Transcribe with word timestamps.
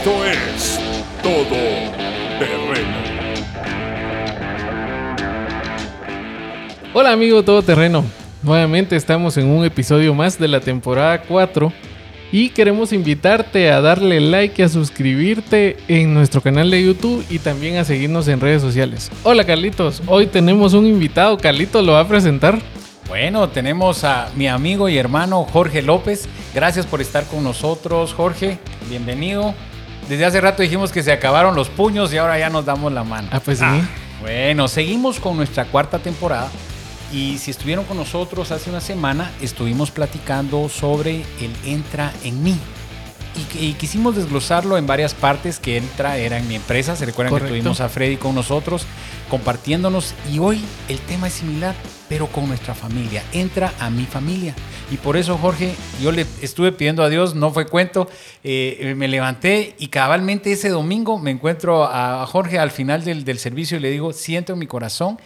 Esto 0.00 0.24
es 0.24 0.80
Todo 1.22 1.44
Terreno. 2.38 2.96
Hola 6.94 7.12
amigo 7.12 7.42
todoterreno, 7.42 8.06
nuevamente 8.42 8.96
estamos 8.96 9.36
en 9.36 9.48
un 9.48 9.62
episodio 9.62 10.14
más 10.14 10.38
de 10.38 10.48
la 10.48 10.60
temporada 10.60 11.20
4 11.20 11.70
y 12.32 12.48
queremos 12.48 12.94
invitarte 12.94 13.70
a 13.70 13.82
darle 13.82 14.22
like 14.22 14.62
y 14.62 14.64
a 14.64 14.70
suscribirte 14.70 15.76
en 15.86 16.14
nuestro 16.14 16.40
canal 16.40 16.70
de 16.70 16.82
YouTube 16.82 17.22
y 17.28 17.38
también 17.38 17.76
a 17.76 17.84
seguirnos 17.84 18.26
en 18.28 18.40
redes 18.40 18.62
sociales. 18.62 19.10
Hola 19.22 19.44
Carlitos, 19.44 20.02
hoy 20.06 20.28
tenemos 20.28 20.72
un 20.72 20.86
invitado, 20.86 21.36
Carlitos 21.36 21.84
lo 21.84 21.92
va 21.92 22.00
a 22.00 22.08
presentar. 22.08 22.58
Bueno, 23.06 23.50
tenemos 23.50 24.04
a 24.04 24.30
mi 24.34 24.48
amigo 24.48 24.88
y 24.88 24.96
hermano 24.96 25.44
Jorge 25.44 25.82
López. 25.82 26.26
Gracias 26.54 26.86
por 26.86 27.02
estar 27.02 27.26
con 27.26 27.44
nosotros, 27.44 28.14
Jorge. 28.14 28.58
Bienvenido. 28.88 29.52
Desde 30.10 30.24
hace 30.24 30.40
rato 30.40 30.60
dijimos 30.64 30.90
que 30.90 31.04
se 31.04 31.12
acabaron 31.12 31.54
los 31.54 31.68
puños 31.68 32.12
y 32.12 32.16
ahora 32.18 32.36
ya 32.36 32.50
nos 32.50 32.64
damos 32.64 32.92
la 32.92 33.04
mano. 33.04 33.28
Ah, 33.30 33.38
pues 33.38 33.60
sí. 33.60 33.64
Bueno, 34.20 34.66
seguimos 34.66 35.20
con 35.20 35.36
nuestra 35.36 35.66
cuarta 35.66 36.00
temporada. 36.00 36.50
Y 37.12 37.38
si 37.38 37.52
estuvieron 37.52 37.84
con 37.84 37.96
nosotros 37.96 38.50
hace 38.50 38.70
una 38.70 38.80
semana, 38.80 39.30
estuvimos 39.40 39.92
platicando 39.92 40.68
sobre 40.68 41.24
el 41.40 41.54
Entra 41.64 42.12
en 42.24 42.42
mí. 42.42 42.58
Y, 43.54 43.74
quisimos 43.74 44.16
desglosarlo 44.16 44.76
en 44.76 44.86
varias 44.86 45.14
partes 45.14 45.58
que 45.58 45.76
Entra 45.76 46.18
era 46.18 46.38
en 46.38 46.48
mi 46.48 46.56
empresa. 46.56 46.96
Se 46.96 47.06
recuerdan 47.06 47.30
Correcto. 47.30 47.54
que 47.54 47.60
tuvimos 47.60 47.80
a 47.80 47.88
Freddy 47.88 48.16
con 48.16 48.34
nosotros 48.34 48.86
compartiéndonos. 49.28 50.14
Y 50.32 50.38
hoy 50.38 50.60
el 50.88 50.98
tema 50.98 51.28
es 51.28 51.34
similar, 51.34 51.74
pero 52.08 52.26
con 52.26 52.48
nuestra 52.48 52.74
familia. 52.74 53.22
Entra 53.32 53.72
a 53.78 53.88
mi 53.90 54.04
familia. 54.04 54.54
Y 54.90 54.96
por 54.96 55.16
eso, 55.16 55.38
Jorge, 55.38 55.74
yo 56.02 56.10
le 56.10 56.26
estuve 56.42 56.72
pidiendo 56.72 57.04
a 57.04 57.08
Dios, 57.08 57.36
no 57.36 57.52
fue 57.52 57.66
cuento, 57.66 58.08
eh, 58.42 58.94
me 58.96 59.06
levanté 59.06 59.76
y 59.78 59.86
cabalmente 59.86 60.50
ese 60.50 60.68
domingo 60.68 61.16
me 61.18 61.30
encuentro 61.30 61.84
a 61.84 62.26
Jorge 62.26 62.58
al 62.58 62.72
final 62.72 63.04
del, 63.04 63.24
del 63.24 63.38
servicio 63.38 63.76
y 63.76 63.80
le 63.80 63.90
digo, 63.90 64.12
siento 64.12 64.54
en 64.54 64.58
mi 64.58 64.66
corazón 64.66 65.18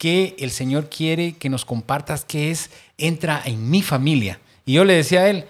que 0.00 0.34
el 0.38 0.50
Señor 0.50 0.88
quiere 0.88 1.34
que 1.34 1.50
nos 1.50 1.66
compartas 1.66 2.24
qué 2.24 2.50
es, 2.50 2.70
entra 2.96 3.42
en 3.44 3.68
mi 3.68 3.82
familia. 3.82 4.40
Y 4.64 4.72
yo 4.72 4.84
le 4.86 4.94
decía 4.94 5.20
a 5.20 5.28
él, 5.28 5.44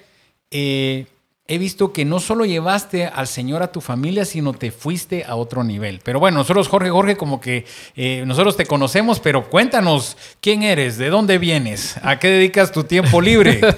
eh, 0.50 1.06
he 1.52 1.58
visto 1.58 1.92
que 1.92 2.04
no 2.04 2.20
solo 2.20 2.44
llevaste 2.44 3.06
al 3.06 3.26
Señor 3.26 3.62
a 3.62 3.72
tu 3.72 3.80
familia, 3.80 4.24
sino 4.24 4.52
te 4.52 4.70
fuiste 4.70 5.24
a 5.24 5.34
otro 5.34 5.64
nivel. 5.64 6.00
Pero 6.04 6.20
bueno, 6.20 6.38
nosotros, 6.38 6.68
Jorge, 6.68 6.90
Jorge, 6.90 7.16
como 7.16 7.40
que 7.40 7.66
eh, 7.96 8.22
nosotros 8.24 8.56
te 8.56 8.66
conocemos, 8.66 9.18
pero 9.18 9.50
cuéntanos 9.50 10.16
quién 10.40 10.62
eres, 10.62 10.96
de 10.96 11.10
dónde 11.10 11.38
vienes, 11.38 11.96
a 12.02 12.20
qué 12.20 12.28
dedicas 12.28 12.70
tu 12.70 12.84
tiempo 12.84 13.20
libre. 13.20 13.60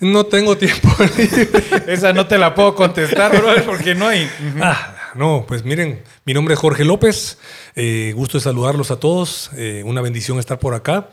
No 0.00 0.26
tengo 0.26 0.58
tiempo. 0.58 0.88
Esa 1.86 2.12
no 2.12 2.26
te 2.26 2.36
la 2.36 2.54
puedo 2.54 2.74
contestar, 2.74 3.30
brother, 3.38 3.64
porque 3.64 3.94
no 3.94 4.08
hay. 4.08 4.28
Ah, 4.60 4.96
no, 5.14 5.44
pues 5.46 5.64
miren, 5.64 6.02
mi 6.24 6.34
nombre 6.34 6.54
es 6.54 6.60
Jorge 6.60 6.84
López. 6.84 7.38
eh, 7.76 8.12
gusto 8.14 8.36
de 8.38 8.42
saludarlos 8.44 8.90
a 8.90 8.98
todos. 8.98 9.50
eh, 9.56 9.82
una 9.86 10.00
bendición 10.00 10.38
estar 10.38 10.58
por 10.58 10.74
acá. 10.74 11.08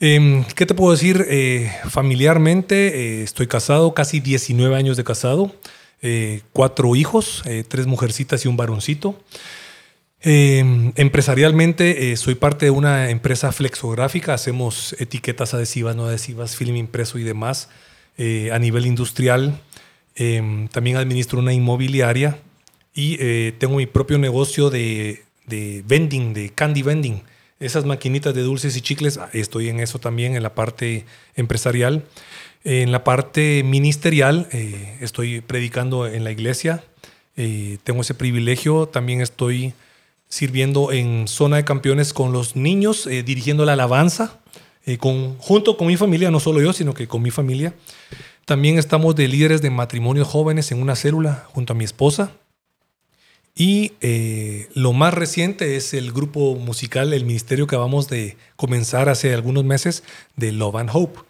Em, 0.00 0.44
¿Qué 0.56 0.64
te 0.64 0.74
puedo 0.74 0.92
decir? 0.92 1.26
Eh, 1.28 1.70
familiarmente, 1.88 3.20
eh, 3.20 3.22
estoy 3.22 3.46
casado, 3.46 3.92
casi 3.94 4.20
19 4.20 4.74
años 4.76 4.96
de 4.96 5.04
casado. 5.04 5.54
eh, 6.02 6.40
cuatro 6.54 6.96
hijos, 6.96 7.42
eh, 7.44 7.62
tres 7.68 7.86
mujercitas 7.86 8.46
y 8.46 8.48
un 8.48 8.56
varoncito. 8.56 9.20
Eh, 10.22 10.92
empresarialmente, 10.96 12.12
eh, 12.12 12.16
soy 12.16 12.34
parte 12.36 12.64
de 12.66 12.70
una 12.70 13.10
empresa 13.10 13.52
flexográfica. 13.52 14.32
Hacemos 14.32 14.96
etiquetas 14.98 15.52
adhesivas, 15.52 15.96
no 15.96 16.06
adhesivas, 16.06 16.56
film 16.56 16.76
impreso 16.76 17.18
y 17.18 17.22
demás 17.24 17.68
eh, 18.16 18.50
a 18.50 18.58
nivel 18.58 18.86
industrial. 18.86 19.60
Eh, 20.16 20.68
también 20.72 20.96
administro 20.96 21.38
una 21.38 21.52
inmobiliaria 21.52 22.38
y 22.94 23.16
eh, 23.20 23.52
tengo 23.58 23.76
mi 23.76 23.86
propio 23.86 24.18
negocio 24.18 24.70
de, 24.70 25.22
de 25.46 25.82
vending, 25.86 26.32
de 26.32 26.48
candy 26.50 26.82
vending. 26.82 27.22
Esas 27.60 27.84
maquinitas 27.84 28.34
de 28.34 28.42
dulces 28.42 28.74
y 28.76 28.80
chicles, 28.80 29.18
ah, 29.18 29.28
estoy 29.34 29.68
en 29.68 29.80
eso 29.80 29.98
también, 29.98 30.34
en 30.34 30.42
la 30.42 30.54
parte 30.54 31.04
empresarial. 31.36 32.04
En 32.64 32.90
la 32.90 33.04
parte 33.04 33.62
ministerial, 33.62 34.48
eh, 34.50 34.96
estoy 35.00 35.42
predicando 35.42 36.06
en 36.06 36.24
la 36.24 36.30
iglesia. 36.30 36.82
Eh, 37.36 37.76
tengo 37.84 38.00
ese 38.00 38.14
privilegio. 38.14 38.86
También 38.86 39.20
estoy 39.20 39.74
sirviendo 40.30 40.90
en 40.92 41.28
zona 41.28 41.56
de 41.56 41.64
campeones 41.64 42.14
con 42.14 42.32
los 42.32 42.56
niños, 42.56 43.06
eh, 43.06 43.22
dirigiendo 43.22 43.66
la 43.66 43.74
alabanza, 43.74 44.38
eh, 44.86 44.96
con, 44.96 45.36
junto 45.38 45.76
con 45.76 45.88
mi 45.88 45.98
familia, 45.98 46.30
no 46.30 46.40
solo 46.40 46.62
yo, 46.62 46.72
sino 46.72 46.94
que 46.94 47.08
con 47.08 47.20
mi 47.20 47.30
familia. 47.30 47.74
También 48.46 48.78
estamos 48.78 49.14
de 49.16 49.28
líderes 49.28 49.60
de 49.60 49.70
matrimonios 49.70 50.28
jóvenes 50.28 50.72
en 50.72 50.80
una 50.80 50.96
célula 50.96 51.44
junto 51.52 51.74
a 51.74 51.76
mi 51.76 51.84
esposa. 51.84 52.32
Y 53.54 53.92
eh, 54.00 54.68
lo 54.74 54.92
más 54.92 55.12
reciente 55.12 55.76
es 55.76 55.92
el 55.92 56.12
grupo 56.12 56.54
musical, 56.54 57.12
el 57.12 57.24
ministerio 57.24 57.66
que 57.66 57.74
acabamos 57.74 58.08
de 58.08 58.36
comenzar 58.56 59.08
hace 59.08 59.34
algunos 59.34 59.64
meses 59.64 60.02
de 60.36 60.52
Love 60.52 60.76
and 60.76 60.90
Hope. 60.92 61.20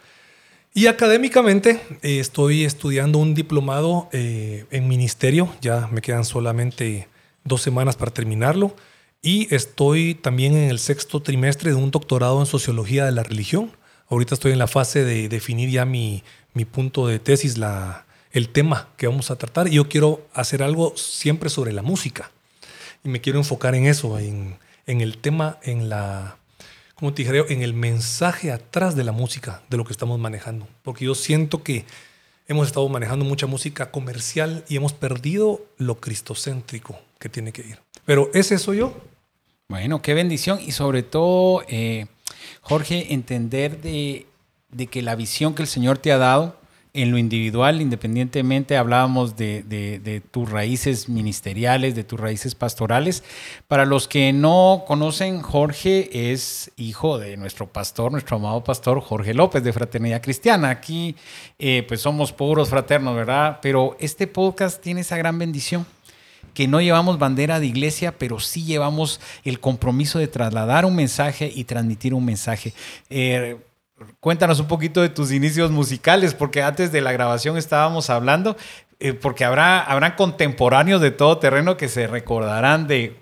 Y 0.72 0.86
académicamente 0.86 1.80
eh, 2.02 2.20
estoy 2.20 2.64
estudiando 2.64 3.18
un 3.18 3.34
diplomado 3.34 4.08
eh, 4.12 4.66
en 4.70 4.86
ministerio, 4.86 5.52
ya 5.60 5.88
me 5.90 6.00
quedan 6.00 6.24
solamente 6.24 7.08
dos 7.44 7.62
semanas 7.62 7.96
para 7.96 8.12
terminarlo. 8.12 8.76
Y 9.22 9.52
estoy 9.52 10.14
también 10.14 10.54
en 10.54 10.70
el 10.70 10.78
sexto 10.78 11.20
trimestre 11.20 11.70
de 11.70 11.76
un 11.76 11.90
doctorado 11.90 12.40
en 12.40 12.46
sociología 12.46 13.04
de 13.04 13.12
la 13.12 13.22
religión. 13.22 13.72
Ahorita 14.08 14.34
estoy 14.34 14.52
en 14.52 14.58
la 14.58 14.66
fase 14.66 15.04
de 15.04 15.28
definir 15.28 15.70
ya 15.70 15.84
mi, 15.84 16.22
mi 16.54 16.64
punto 16.64 17.06
de 17.06 17.18
tesis, 17.18 17.58
la, 17.58 18.06
el 18.32 18.48
tema 18.48 18.88
que 18.96 19.06
vamos 19.06 19.30
a 19.30 19.36
tratar. 19.36 19.68
Yo 19.68 19.88
quiero 19.88 20.26
hacer 20.32 20.62
algo 20.62 20.96
siempre 20.96 21.50
sobre 21.50 21.72
la 21.72 21.82
música. 21.82 22.30
Y 23.02 23.08
me 23.08 23.20
quiero 23.20 23.38
enfocar 23.38 23.74
en 23.74 23.86
eso, 23.86 24.18
en, 24.18 24.58
en 24.86 25.00
el 25.00 25.18
tema, 25.18 25.58
en 25.62 25.88
la, 25.88 26.36
como 26.94 27.12
te 27.12 27.22
dijera 27.22 27.38
yo, 27.38 27.46
en 27.48 27.62
el 27.62 27.72
mensaje 27.72 28.52
atrás 28.52 28.94
de 28.94 29.04
la 29.04 29.12
música, 29.12 29.62
de 29.70 29.76
lo 29.76 29.84
que 29.84 29.92
estamos 29.92 30.18
manejando. 30.18 30.68
Porque 30.82 31.06
yo 31.06 31.14
siento 31.14 31.62
que 31.62 31.86
hemos 32.46 32.66
estado 32.66 32.88
manejando 32.88 33.24
mucha 33.24 33.46
música 33.46 33.90
comercial 33.90 34.64
y 34.68 34.76
hemos 34.76 34.92
perdido 34.92 35.64
lo 35.78 35.98
cristocéntrico 36.00 36.98
que 37.18 37.28
tiene 37.28 37.52
que 37.52 37.62
ir. 37.62 37.78
Pero 38.04 38.30
ese 38.34 38.58
soy 38.58 38.78
yo. 38.78 38.94
Bueno, 39.68 40.02
qué 40.02 40.14
bendición 40.14 40.58
y 40.60 40.72
sobre 40.72 41.02
todo, 41.04 41.62
eh, 41.68 42.06
Jorge, 42.60 43.14
entender 43.14 43.80
de, 43.80 44.26
de 44.68 44.88
que 44.88 45.00
la 45.00 45.14
visión 45.14 45.54
que 45.54 45.62
el 45.62 45.68
Señor 45.68 45.98
te 45.98 46.10
ha 46.10 46.18
dado 46.18 46.59
en 46.92 47.10
lo 47.12 47.18
individual, 47.18 47.80
independientemente, 47.80 48.76
hablábamos 48.76 49.36
de, 49.36 50.22
tus 50.30 50.50
raíces 50.50 51.08
ministeriales, 51.08 51.94
de 51.94 52.02
tus 52.04 52.18
raíces 52.18 52.54
pastorales. 52.54 53.22
Para 53.68 53.84
los 53.84 54.08
que 54.08 54.32
no 54.32 54.84
conocen, 54.86 55.40
Jorge 55.40 56.32
es 56.32 56.72
hijo 56.76 57.18
de 57.18 57.36
nuestro 57.36 57.68
pastor, 57.68 58.10
nuestro 58.10 58.36
amado 58.36 58.64
pastor 58.64 59.00
Jorge 59.00 59.34
López 59.34 59.62
de 59.62 59.72
Fraternidad 59.72 60.22
Cristiana. 60.22 60.70
Aquí, 60.70 61.14
eh, 61.58 61.84
pues 61.86 62.00
somos 62.00 62.32
puros 62.32 62.68
fraternos, 62.70 63.14
¿verdad? 63.14 63.58
Pero 63.62 63.96
este 64.00 64.26
podcast 64.26 64.82
tiene 64.82 65.02
esa 65.02 65.16
gran 65.16 65.38
bendición 65.38 65.86
que 66.54 66.66
no 66.66 66.80
llevamos 66.80 67.18
bandera 67.20 67.60
de 67.60 67.66
iglesia, 67.66 68.18
pero 68.18 68.40
sí 68.40 68.64
llevamos 68.64 69.20
el 69.44 69.60
compromiso 69.60 70.18
de 70.18 70.26
trasladar 70.26 70.84
un 70.84 70.96
mensaje 70.96 71.50
y 71.54 71.64
transmitir 71.64 72.14
un 72.14 72.24
mensaje. 72.24 72.74
Eh, 73.08 73.56
cuéntanos 74.20 74.60
un 74.60 74.66
poquito 74.68 75.02
de 75.02 75.08
tus 75.08 75.32
inicios 75.32 75.70
musicales, 75.70 76.34
porque 76.34 76.62
antes 76.62 76.92
de 76.92 77.00
la 77.00 77.12
grabación 77.12 77.56
estábamos 77.56 78.10
hablando, 78.10 78.56
eh, 78.98 79.12
porque 79.14 79.44
habrá, 79.44 79.80
habrán 79.80 80.12
contemporáneos 80.16 81.00
de 81.00 81.10
todo 81.10 81.38
terreno 81.38 81.76
que 81.76 81.88
se 81.88 82.06
recordarán 82.06 82.86
de 82.86 83.16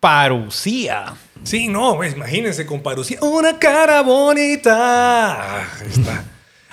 Parucía. 0.00 1.14
Sí, 1.44 1.68
no, 1.68 1.96
pues, 1.96 2.14
imagínense 2.14 2.66
con 2.66 2.82
Parucía. 2.82 3.18
Una 3.22 3.58
cara 3.58 4.02
bonita. 4.02 4.72
Ah, 4.74 5.66
ahí 5.80 5.88
está. 5.88 6.24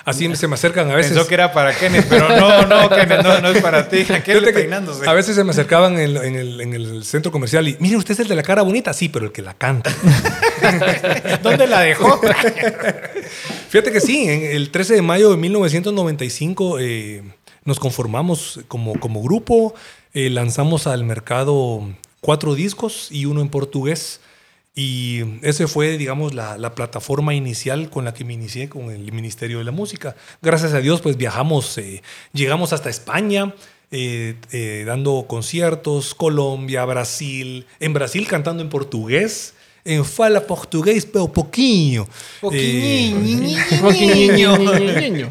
Así 0.04 0.34
se 0.34 0.48
me 0.48 0.54
acercan 0.54 0.90
a 0.90 0.94
veces. 0.94 1.12
Pensó 1.12 1.28
que 1.28 1.34
era 1.34 1.52
para 1.52 1.72
Kenneth, 1.74 2.06
pero 2.08 2.28
no, 2.28 2.62
no, 2.66 2.88
Kenneth, 2.88 3.22
no, 3.22 3.40
no 3.40 3.48
es 3.50 3.62
para 3.62 3.88
ti. 3.88 4.04
Que 4.04 4.40
peinándose. 4.52 5.08
a 5.08 5.12
veces 5.12 5.36
se 5.36 5.44
me 5.44 5.50
acercaban 5.50 5.92
en, 5.94 6.00
el- 6.00 6.16
en 6.24 6.34
el, 6.36 6.60
en 6.62 6.72
el 6.74 7.04
centro 7.04 7.30
comercial 7.30 7.68
y, 7.68 7.76
mire, 7.80 7.96
usted 7.96 8.14
es 8.14 8.20
el 8.20 8.28
de 8.28 8.34
la 8.34 8.42
cara 8.42 8.62
bonita. 8.62 8.92
Sí, 8.92 9.08
pero 9.10 9.26
el 9.26 9.32
que 9.32 9.42
la 9.42 9.54
canta. 9.54 9.90
¿Dónde 11.42 11.66
la 11.66 11.80
dejó? 11.80 12.20
Fíjate 13.70 13.92
que 13.92 14.00
sí, 14.00 14.24
en 14.28 14.42
el 14.42 14.72
13 14.72 14.94
de 14.94 15.02
mayo 15.02 15.30
de 15.30 15.36
1995 15.36 16.80
eh, 16.80 17.22
nos 17.64 17.78
conformamos 17.78 18.58
como, 18.66 18.98
como 18.98 19.22
grupo, 19.22 19.74
eh, 20.12 20.28
lanzamos 20.28 20.88
al 20.88 21.04
mercado 21.04 21.88
cuatro 22.20 22.56
discos 22.56 23.12
y 23.12 23.26
uno 23.26 23.40
en 23.42 23.48
portugués. 23.48 24.22
Y 24.74 25.20
ese 25.42 25.68
fue, 25.68 25.98
digamos, 25.98 26.34
la, 26.34 26.58
la 26.58 26.74
plataforma 26.74 27.32
inicial 27.32 27.90
con 27.90 28.04
la 28.04 28.12
que 28.12 28.24
me 28.24 28.32
inicié 28.32 28.68
con 28.68 28.90
el 28.90 29.12
Ministerio 29.12 29.58
de 29.58 29.64
la 29.64 29.70
Música. 29.70 30.16
Gracias 30.42 30.72
a 30.72 30.80
Dios, 30.80 31.00
pues 31.00 31.16
viajamos, 31.16 31.78
eh, 31.78 32.02
llegamos 32.32 32.72
hasta 32.72 32.90
España, 32.90 33.54
eh, 33.92 34.34
eh, 34.50 34.84
dando 34.84 35.26
conciertos, 35.28 36.14
Colombia, 36.16 36.84
Brasil, 36.84 37.66
en 37.78 37.92
Brasil 37.92 38.26
cantando 38.26 38.64
en 38.64 38.68
portugués, 38.68 39.54
en 39.90 40.04
fala 40.04 40.46
portugués, 40.46 41.04
pero 41.04 41.32
poquinho. 41.32 42.06
Eh, 42.52 43.12
Niño. 45.00 45.28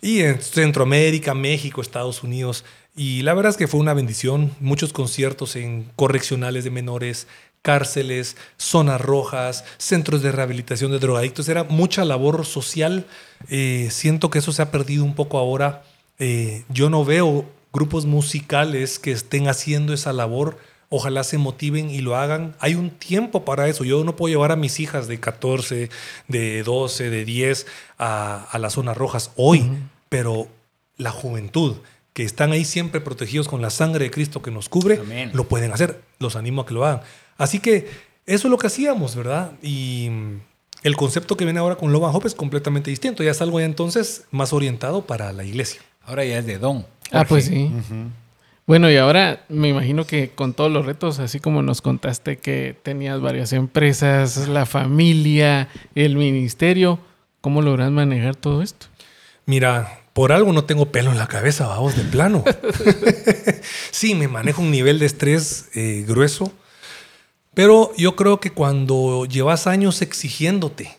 y 0.00 0.20
en 0.20 0.40
Centroamérica, 0.40 1.34
México, 1.34 1.82
Estados 1.82 2.22
Unidos. 2.22 2.64
Y 2.96 3.22
la 3.22 3.34
verdad 3.34 3.50
es 3.50 3.56
que 3.56 3.68
fue 3.68 3.80
una 3.80 3.94
bendición, 3.94 4.52
muchos 4.60 4.92
conciertos 4.92 5.56
en 5.56 5.88
correccionales 5.94 6.64
de 6.64 6.70
menores, 6.70 7.28
cárceles, 7.62 8.36
zonas 8.56 9.00
rojas, 9.00 9.64
centros 9.76 10.22
de 10.22 10.32
rehabilitación 10.32 10.90
de 10.90 10.98
drogadictos. 10.98 11.48
Era 11.48 11.64
mucha 11.64 12.04
labor 12.04 12.46
social. 12.46 13.06
Eh, 13.50 13.88
siento 13.90 14.30
que 14.30 14.38
eso 14.38 14.52
se 14.52 14.62
ha 14.62 14.70
perdido 14.70 15.04
un 15.04 15.14
poco 15.14 15.38
ahora. 15.38 15.84
Eh, 16.18 16.64
yo 16.70 16.88
no 16.90 17.04
veo 17.04 17.44
grupos 17.72 18.06
musicales 18.06 18.98
que 18.98 19.12
estén 19.12 19.48
haciendo 19.48 19.92
esa 19.92 20.12
labor. 20.12 20.58
Ojalá 20.90 21.22
se 21.22 21.36
motiven 21.36 21.90
y 21.90 22.00
lo 22.00 22.16
hagan. 22.16 22.54
Hay 22.60 22.74
un 22.74 22.90
tiempo 22.90 23.44
para 23.44 23.68
eso. 23.68 23.84
Yo 23.84 24.04
no 24.04 24.16
puedo 24.16 24.32
llevar 24.32 24.52
a 24.52 24.56
mis 24.56 24.80
hijas 24.80 25.06
de 25.06 25.20
14, 25.20 25.90
de 26.28 26.62
12, 26.62 27.10
de 27.10 27.24
10 27.24 27.66
a, 27.98 28.56
las 28.58 28.72
zonas 28.72 28.96
rojas 28.96 29.32
hoy, 29.36 29.70
pero 30.08 30.48
la 30.96 31.10
juventud 31.10 31.76
que 32.14 32.22
están 32.24 32.52
ahí 32.52 32.64
siempre 32.64 33.00
protegidos 33.00 33.48
con 33.48 33.60
la 33.60 33.70
sangre 33.70 34.04
de 34.04 34.10
Cristo 34.10 34.42
que 34.42 34.50
nos 34.50 34.68
cubre, 34.68 35.00
lo 35.32 35.44
pueden 35.44 35.72
hacer. 35.72 36.00
Los 36.18 36.36
animo 36.36 36.62
a 36.62 36.66
que 36.66 36.74
lo 36.74 36.84
hagan. 36.84 37.02
Así 37.36 37.60
que 37.60 37.88
eso 38.26 38.48
es 38.48 38.50
lo 38.50 38.58
que 38.58 38.66
hacíamos, 38.66 39.14
¿verdad? 39.14 39.52
Y 39.62 40.10
el 40.82 40.96
concepto 40.96 41.36
que 41.36 41.44
viene 41.44 41.60
ahora 41.60 41.76
con 41.76 41.92
Logan 41.92 42.14
Hope 42.14 42.28
es 42.28 42.34
completamente 42.34 42.90
distinto. 42.90 43.22
Ya 43.22 43.32
es 43.32 43.42
algo 43.42 43.60
ya 43.60 43.66
entonces 43.66 44.24
más 44.30 44.52
orientado 44.52 45.02
para 45.02 45.32
la 45.32 45.44
iglesia. 45.44 45.80
Ahora 46.04 46.24
ya 46.24 46.38
es 46.38 46.46
de 46.46 46.58
don. 46.58 46.86
Ah, 47.12 47.24
pues 47.28 47.46
sí. 47.46 47.70
Bueno, 48.68 48.88
y 48.88 48.96
ahora 48.96 49.44
me 49.48 49.68
imagino 49.68 50.06
que 50.06 50.30
con 50.30 50.54
todos 50.54 50.70
los 50.70 50.86
retos, 50.86 51.18
así 51.18 51.40
como 51.40 51.62
nos 51.62 51.82
contaste 51.82 52.36
que 52.36 52.76
tenías 52.80 53.20
varias 53.20 53.52
empresas, 53.52 54.46
la 54.46 54.64
familia, 54.64 55.68
el 55.96 56.14
ministerio, 56.14 57.00
¿cómo 57.40 57.62
logras 57.62 57.90
manejar 57.90 58.36
todo 58.36 58.62
esto? 58.62 58.86
Mira, 59.46 60.02
por 60.12 60.30
algo 60.30 60.52
no 60.52 60.64
tengo 60.64 60.92
pelo 60.92 61.10
en 61.10 61.18
la 61.18 61.26
cabeza, 61.26 61.66
vamos, 61.66 61.96
de 61.96 62.04
plano. 62.04 62.44
sí, 63.90 64.14
me 64.14 64.28
manejo 64.28 64.62
un 64.62 64.70
nivel 64.70 65.00
de 65.00 65.06
estrés 65.06 65.70
eh, 65.74 66.04
grueso 66.06 66.52
pero 67.58 67.92
yo 67.96 68.14
creo 68.14 68.38
que 68.38 68.52
cuando 68.52 69.24
llevas 69.24 69.66
años 69.66 70.00
exigiéndote, 70.00 70.96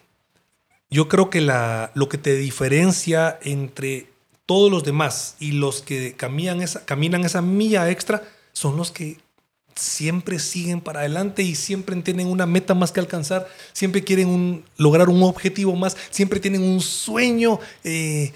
yo 0.89 1.07
creo 1.07 1.30
que 1.30 1.39
la, 1.39 1.89
lo 1.95 2.10
que 2.10 2.18
te 2.18 2.36
diferencia 2.36 3.39
entre 3.42 4.07
todos 4.49 4.71
los 4.71 4.83
demás 4.83 5.35
y 5.39 5.51
los 5.51 5.83
que 5.83 6.15
caminan 6.15 6.63
esa, 6.63 6.83
caminan 6.83 7.23
esa 7.23 7.39
milla 7.39 7.87
extra 7.91 8.23
son 8.51 8.77
los 8.77 8.89
que 8.89 9.17
siempre 9.75 10.39
siguen 10.39 10.81
para 10.81 11.01
adelante 11.01 11.43
y 11.43 11.53
siempre 11.53 11.95
tienen 11.97 12.25
una 12.25 12.47
meta 12.47 12.73
más 12.73 12.91
que 12.91 12.99
alcanzar, 12.99 13.47
siempre 13.73 14.03
quieren 14.03 14.65
lograr 14.75 15.09
un 15.09 15.21
objetivo 15.21 15.75
más, 15.75 15.95
siempre 16.09 16.39
tienen 16.39 16.63
un 16.63 16.81
sueño. 16.81 17.59
Eh, 17.83 18.33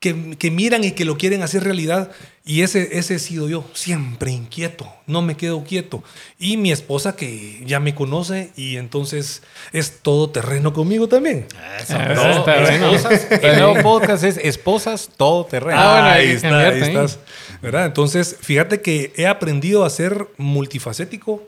que, 0.00 0.50
miran 0.50 0.84
y 0.84 0.92
que 0.92 1.06
lo 1.06 1.16
quieren 1.16 1.42
hacer 1.42 1.64
realidad. 1.64 2.10
Y 2.46 2.60
ese, 2.60 2.98
ese 2.98 3.14
he 3.14 3.18
sido 3.18 3.48
yo, 3.48 3.64
siempre 3.72 4.30
inquieto, 4.30 4.86
no 5.06 5.22
me 5.22 5.34
quedo 5.34 5.64
quieto. 5.64 6.04
Y 6.38 6.58
mi 6.58 6.72
esposa 6.72 7.16
que 7.16 7.62
ya 7.64 7.80
me 7.80 7.94
conoce 7.94 8.52
y 8.54 8.76
entonces 8.76 9.42
es 9.72 10.00
todo 10.02 10.28
terreno 10.28 10.74
conmigo 10.74 11.08
también. 11.08 11.46
Eso, 11.80 11.98
no, 11.98 12.46
esposas, 12.46 13.30
el 13.30 13.58
nuevo 13.58 13.82
podcast 13.82 14.24
es 14.24 14.36
Esposas 14.36 15.08
Todo 15.16 15.46
Terreno. 15.46 15.80
Ah, 15.80 15.92
bueno, 15.92 16.08
ahí, 16.08 16.30
está, 16.32 16.58
ahí 16.58 16.82
estás. 16.82 17.18
¿verdad? 17.62 17.86
Entonces, 17.86 18.36
fíjate 18.38 18.82
que 18.82 19.14
he 19.16 19.26
aprendido 19.26 19.82
a 19.82 19.88
ser 19.88 20.28
multifacético 20.36 21.42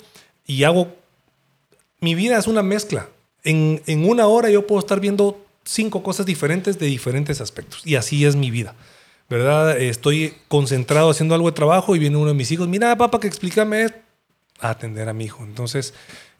y 0.46 0.64
hago... 0.64 0.96
Mi 2.00 2.14
vida 2.14 2.38
es 2.38 2.46
una 2.46 2.62
mezcla. 2.62 3.08
En, 3.44 3.82
en 3.86 4.08
una 4.08 4.28
hora 4.28 4.48
yo 4.48 4.66
puedo 4.66 4.80
estar 4.80 5.00
viendo 5.00 5.44
cinco 5.62 6.02
cosas 6.02 6.24
diferentes 6.24 6.78
de 6.78 6.86
diferentes 6.86 7.42
aspectos. 7.42 7.82
Y 7.84 7.96
así 7.96 8.24
es 8.24 8.34
mi 8.34 8.50
vida. 8.50 8.74
¿Verdad? 9.28 9.78
Estoy 9.80 10.34
concentrado 10.48 11.10
haciendo 11.10 11.34
algo 11.34 11.48
de 11.48 11.54
trabajo 11.54 11.96
y 11.96 11.98
viene 11.98 12.16
uno 12.16 12.28
de 12.28 12.34
mis 12.34 12.50
hijos, 12.52 12.68
mira, 12.68 12.96
papá, 12.96 13.18
que 13.18 13.26
explícame 13.26 13.86
a 14.60 14.70
atender 14.70 15.08
a 15.08 15.12
mi 15.12 15.24
hijo. 15.24 15.42
Entonces, 15.42 15.94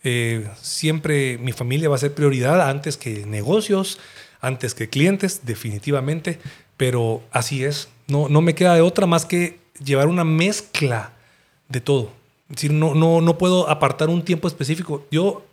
eh, 0.04 0.48
siempre 0.62 1.36
mi 1.38 1.52
familia 1.52 1.88
va 1.88 1.96
a 1.96 1.98
ser 1.98 2.14
prioridad 2.14 2.68
antes 2.68 2.96
que 2.96 3.26
negocios, 3.26 3.98
antes 4.40 4.74
que 4.74 4.88
clientes, 4.88 5.40
definitivamente. 5.44 6.38
Pero 6.76 7.22
así 7.32 7.64
es. 7.64 7.88
No, 8.06 8.28
no 8.28 8.40
me 8.40 8.54
queda 8.54 8.74
de 8.74 8.82
otra 8.82 9.06
más 9.06 9.26
que 9.26 9.58
llevar 9.84 10.06
una 10.06 10.24
mezcla 10.24 11.12
de 11.68 11.80
todo. 11.80 12.12
Es 12.48 12.56
decir, 12.56 12.72
no, 12.72 12.94
no, 12.94 13.20
no 13.20 13.38
puedo 13.38 13.68
apartar 13.68 14.08
un 14.08 14.24
tiempo 14.24 14.46
específico. 14.46 15.04
Yo 15.10 15.44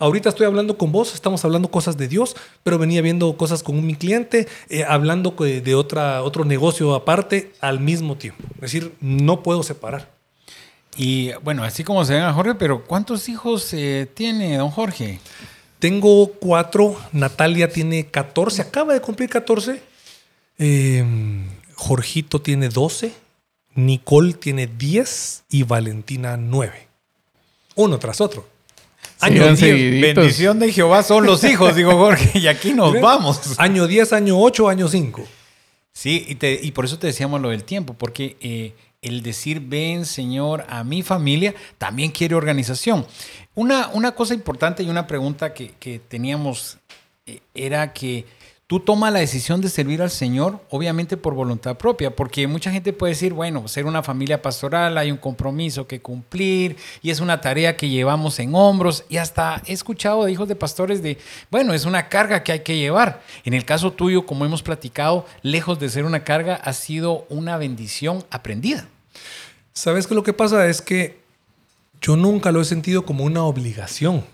Ahorita 0.00 0.28
estoy 0.28 0.46
hablando 0.46 0.78
con 0.78 0.92
vos, 0.92 1.12
estamos 1.12 1.44
hablando 1.44 1.72
cosas 1.72 1.96
de 1.96 2.06
Dios, 2.06 2.36
pero 2.62 2.78
venía 2.78 3.02
viendo 3.02 3.36
cosas 3.36 3.64
con 3.64 3.84
mi 3.84 3.96
cliente, 3.96 4.46
eh, 4.68 4.84
hablando 4.84 5.32
de 5.32 5.74
otra, 5.74 6.22
otro 6.22 6.44
negocio 6.44 6.94
aparte 6.94 7.52
al 7.60 7.80
mismo 7.80 8.16
tiempo. 8.16 8.44
Es 8.56 8.60
decir, 8.60 8.94
no 9.00 9.42
puedo 9.42 9.64
separar. 9.64 10.08
Y 10.96 11.32
bueno, 11.42 11.64
así 11.64 11.82
como 11.82 12.04
se 12.04 12.14
ven 12.14 12.22
a 12.22 12.32
Jorge, 12.32 12.54
pero 12.54 12.84
¿cuántos 12.84 13.28
hijos 13.28 13.72
eh, 13.72 14.08
tiene 14.14 14.58
don 14.58 14.70
Jorge? 14.70 15.18
Tengo 15.80 16.28
cuatro, 16.28 16.96
Natalia 17.10 17.68
tiene 17.68 18.06
14, 18.06 18.62
acaba 18.62 18.94
de 18.94 19.00
cumplir 19.00 19.28
14, 19.28 19.82
em, 20.58 21.48
Jorgito 21.74 22.40
tiene 22.40 22.68
12, 22.68 23.12
Nicole 23.74 24.34
tiene 24.34 24.68
10 24.68 25.44
y 25.50 25.64
Valentina 25.64 26.36
9. 26.36 26.88
Uno 27.74 27.98
tras 27.98 28.20
otro. 28.20 28.57
Año 29.20 29.54
10. 29.54 30.14
Bendición 30.14 30.58
de 30.58 30.72
Jehová 30.72 31.02
son 31.02 31.26
los 31.26 31.42
hijos, 31.44 31.74
digo 31.74 31.92
Jorge, 31.92 32.38
y 32.38 32.46
aquí 32.46 32.72
nos 32.72 33.00
vamos. 33.00 33.58
Año 33.58 33.86
10, 33.86 34.12
año 34.12 34.40
8, 34.40 34.68
año 34.68 34.88
5. 34.88 35.24
Sí, 35.92 36.38
y, 36.40 36.70
por 36.70 36.84
eso 36.84 36.98
te 36.98 37.08
decíamos 37.08 37.40
lo 37.40 37.48
del 37.48 37.64
tiempo, 37.64 37.94
porque 37.94 38.36
eh, 38.40 38.74
el 39.02 39.22
decir 39.22 39.60
ven, 39.60 40.06
Señor, 40.06 40.64
a 40.68 40.84
mi 40.84 41.02
familia, 41.02 41.54
también 41.76 42.12
quiere 42.12 42.36
organización. 42.36 43.04
Una, 43.56 43.88
una 43.88 44.12
cosa 44.12 44.34
importante 44.34 44.84
y 44.84 44.90
una 44.90 45.08
pregunta 45.08 45.52
que, 45.52 45.72
que 45.80 45.98
teníamos 45.98 46.78
eh, 47.26 47.40
era 47.54 47.92
que 47.92 48.24
tú 48.68 48.80
tomas 48.80 49.10
la 49.10 49.20
decisión 49.20 49.62
de 49.62 49.70
servir 49.70 50.02
al 50.02 50.10
Señor, 50.10 50.60
obviamente 50.68 51.16
por 51.16 51.34
voluntad 51.34 51.78
propia, 51.78 52.14
porque 52.14 52.46
mucha 52.46 52.70
gente 52.70 52.92
puede 52.92 53.14
decir, 53.14 53.32
bueno, 53.32 53.66
ser 53.66 53.86
una 53.86 54.02
familia 54.02 54.42
pastoral, 54.42 54.98
hay 54.98 55.10
un 55.10 55.16
compromiso 55.16 55.86
que 55.86 56.02
cumplir 56.02 56.76
y 57.00 57.08
es 57.08 57.20
una 57.20 57.40
tarea 57.40 57.78
que 57.78 57.88
llevamos 57.88 58.38
en 58.38 58.54
hombros 58.54 59.04
y 59.08 59.16
hasta 59.16 59.62
he 59.64 59.72
escuchado 59.72 60.26
de 60.26 60.32
hijos 60.32 60.48
de 60.48 60.54
pastores 60.54 61.02
de, 61.02 61.16
bueno, 61.50 61.72
es 61.72 61.86
una 61.86 62.10
carga 62.10 62.44
que 62.44 62.52
hay 62.52 62.60
que 62.60 62.76
llevar. 62.76 63.22
En 63.44 63.54
el 63.54 63.64
caso 63.64 63.94
tuyo, 63.94 64.26
como 64.26 64.44
hemos 64.44 64.62
platicado, 64.62 65.24
lejos 65.40 65.80
de 65.80 65.88
ser 65.88 66.04
una 66.04 66.22
carga, 66.22 66.56
ha 66.56 66.74
sido 66.74 67.24
una 67.30 67.56
bendición 67.56 68.22
aprendida. 68.28 68.86
¿Sabes 69.72 70.06
que 70.06 70.14
lo 70.14 70.22
que 70.22 70.34
pasa 70.34 70.66
es 70.66 70.82
que 70.82 71.18
yo 72.02 72.16
nunca 72.16 72.52
lo 72.52 72.60
he 72.60 72.66
sentido 72.66 73.06
como 73.06 73.24
una 73.24 73.44
obligación? 73.44 74.26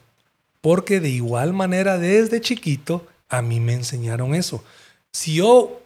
Porque 0.60 0.98
de 0.98 1.10
igual 1.10 1.52
manera 1.52 1.98
desde 1.98 2.40
chiquito 2.40 3.06
a 3.28 3.42
mí 3.42 3.60
me 3.60 3.74
enseñaron 3.74 4.34
eso. 4.34 4.64
Si 5.12 5.34
yo 5.34 5.80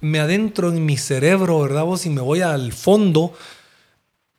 me 0.00 0.20
adentro 0.20 0.68
en 0.70 0.84
mi 0.84 0.96
cerebro, 0.96 1.60
¿verdad? 1.60 1.84
Vos, 1.84 2.02
si 2.02 2.10
me 2.10 2.20
voy 2.20 2.40
al 2.40 2.72
fondo, 2.72 3.32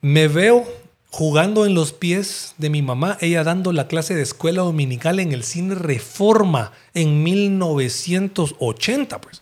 me 0.02 0.28
veo 0.28 0.68
jugando 1.10 1.66
en 1.66 1.74
los 1.74 1.92
pies 1.92 2.54
de 2.58 2.70
mi 2.70 2.82
mamá, 2.82 3.18
ella 3.20 3.44
dando 3.44 3.74
la 3.74 3.88
clase 3.88 4.16
de 4.16 4.22
escuela 4.22 4.62
dominical 4.62 5.20
en 5.20 5.32
el 5.32 5.44
cine 5.44 5.76
Reforma 5.76 6.72
en 6.94 7.24
1980, 7.24 9.22
pues. 9.22 9.42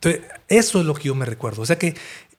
Entonces, 0.00 0.22
eso 0.48 0.80
es 0.80 0.86
lo 0.86 0.94
que 0.94 1.08
yo 1.08 1.14
me 1.14 1.26
recuerdo. 1.26 1.62
O 1.62 1.66
sea 1.66 1.78
que 1.78 1.94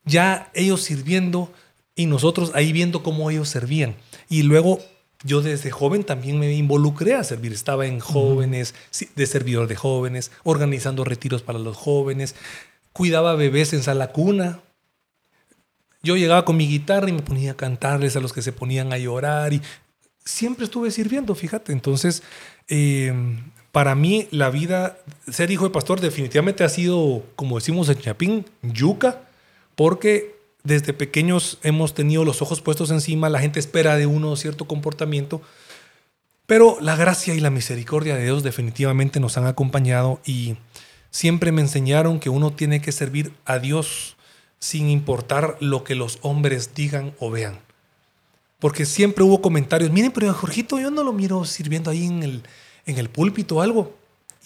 ya 0.06 0.50
ellos 0.54 0.82
sirviendo 0.82 1.52
y 1.96 2.06
nosotros 2.06 2.52
ahí 2.56 2.72
viendo 2.72 3.04
cómo 3.04 3.30
ellos 3.30 3.50
servían. 3.50 3.96
Y 4.30 4.44
luego 4.44 4.80
yo 5.24 5.42
desde 5.42 5.72
joven 5.72 6.04
también 6.04 6.40
me 6.40 6.54
involucré 6.54 7.16
a 7.16 7.24
servir. 7.24 7.54
Estaba 7.54 7.86
en 7.86 8.00
jóvenes, 8.00 8.76
de 9.16 9.26
servidor 9.26 9.68
de 9.68 9.76
jóvenes, 9.76 10.32
organizando 10.44 11.04
retiros 11.04 11.42
para 11.42 11.60
los 11.60 11.76
jóvenes, 11.76 12.36
cuidaba 12.94 13.36
bebés 13.36 13.74
en 13.74 13.84
sala 13.84 14.12
cuna. 14.12 14.60
Yo 16.04 16.16
llegaba 16.16 16.46
con 16.46 16.58
mi 16.58 16.68
guitarra 16.68 17.10
y 17.10 17.14
me 17.14 17.22
ponía 17.22 17.52
a 17.52 17.58
cantarles 17.58 18.16
a 18.16 18.20
los 18.20 18.34
que 18.34 18.42
se 18.42 18.54
ponían 18.54 18.94
a 18.94 18.98
llorar 18.98 19.54
y 19.54 19.62
siempre 20.24 20.66
estuve 20.66 20.92
sirviendo, 20.92 21.34
fíjate. 21.36 21.74
Entonces, 21.74 22.24
em, 22.68 23.52
para 23.72 23.96
mí 23.96 24.28
la 24.32 24.50
vida, 24.50 25.00
ser 25.30 25.52
hijo 25.52 25.66
de 25.66 25.72
pastor 25.72 26.00
definitivamente 26.00 26.64
ha 26.64 26.70
sido, 26.70 27.24
como 27.36 27.58
decimos 27.58 27.90
en 27.90 28.00
Chapín, 28.00 28.46
yuca, 28.62 29.22
porque 29.76 30.37
desde 30.68 30.92
pequeños 30.92 31.60
hemos 31.64 31.94
tenido 31.94 32.26
los 32.26 32.42
ojos 32.42 32.60
puestos 32.62 32.92
encima, 32.92 33.30
la 33.30 33.40
gente 33.40 33.58
espera 33.58 33.96
de 33.96 34.06
uno 34.06 34.36
cierto 34.36 34.66
comportamiento, 34.66 35.42
pero 36.46 36.78
la 36.82 36.98
gracia 36.98 37.34
y 37.36 37.40
la 37.40 37.50
misericordia 37.50 38.16
de 38.16 38.26
Dios 38.26 38.44
definitivamente 38.44 39.22
nos 39.22 39.38
han 39.38 39.48
acompañado 39.48 40.20
y 40.26 40.58
siempre 41.10 41.54
me 41.54 41.62
enseñaron 41.62 42.20
que 42.20 42.30
uno 42.30 42.52
tiene 42.52 42.82
que 42.82 42.92
servir 42.92 43.32
a 43.46 43.60
Dios 43.60 44.18
sin 44.60 44.90
importar 44.90 45.56
lo 45.62 45.86
que 45.86 45.96
los 45.96 46.20
hombres 46.22 46.76
digan 46.76 47.14
o 47.18 47.32
vean. 47.32 47.60
Porque 48.60 48.86
siempre 48.86 49.24
hubo 49.24 49.42
comentarios, 49.42 49.92
miren, 49.92 50.12
pero 50.12 50.34
Jorgito 50.34 50.80
yo 50.80 50.92
no 50.92 51.04
lo 51.04 51.14
miro 51.14 51.46
sirviendo 51.46 51.92
ahí 51.92 52.06
en 52.06 52.24
el, 52.24 52.44
en 52.86 52.98
el 52.98 53.10
púlpito 53.10 53.58
o 53.58 53.62
algo. 53.62 53.96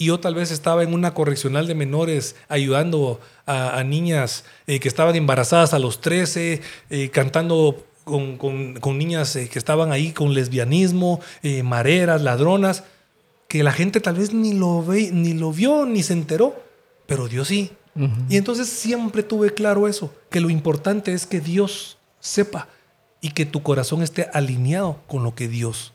Y 0.01 0.05
yo 0.05 0.19
tal 0.19 0.33
vez 0.35 0.49
estaba 0.51 0.81
en 0.83 0.93
una 0.93 1.13
correccional 1.13 1.67
de 1.67 1.75
menores 1.75 2.35
ayudando 2.49 3.19
a, 3.45 3.77
a 3.77 3.83
niñas 3.83 4.45
eh, 4.67 4.79
que 4.79 4.87
estaban 4.87 5.15
embarazadas 5.15 5.73
a 5.73 5.79
los 5.79 6.01
13, 6.01 6.61
eh, 6.89 7.09
cantando 7.09 7.85
con, 8.03 8.37
con- 8.37 8.73
con 8.79 8.97
niñas 8.97 9.35
eh, 9.35 9.47
que 9.47 9.59
estaban 9.59 9.91
ahí 9.91 10.11
con 10.11 10.33
lesbianismo, 10.33 11.19
mareras, 11.63 12.21
ladronas, 12.21 12.83
que 13.47 13.63
la 13.63 13.71
gente 13.73 13.99
tal 13.99 14.15
vez 14.15 14.33
ni 14.33 14.53
lo, 14.53 14.83
ve, 14.83 15.11
ni 15.13 15.33
lo 15.33 15.51
vio 15.51 15.85
ni 15.85 16.01
se 16.03 16.13
enteró, 16.13 16.55
pero 17.05 17.27
Dios 17.27 17.47
sí. 17.49 17.71
Y 18.29 18.37
entonces 18.37 18.69
siempre 18.69 19.21
tuve 19.21 19.53
claro 19.53 19.87
eso, 19.87 20.13
que 20.29 20.39
lo 20.39 20.49
importante 20.49 21.11
es 21.13 21.27
que 21.27 21.41
Dios 21.41 21.97
sepa 22.21 22.69
y 23.19 23.31
que 23.31 23.45
tu 23.45 23.61
corazón 23.61 24.01
esté 24.01 24.29
alineado 24.33 24.99
con 25.07 25.23
lo 25.23 25.35
que 25.35 25.47
Dios 25.49 25.91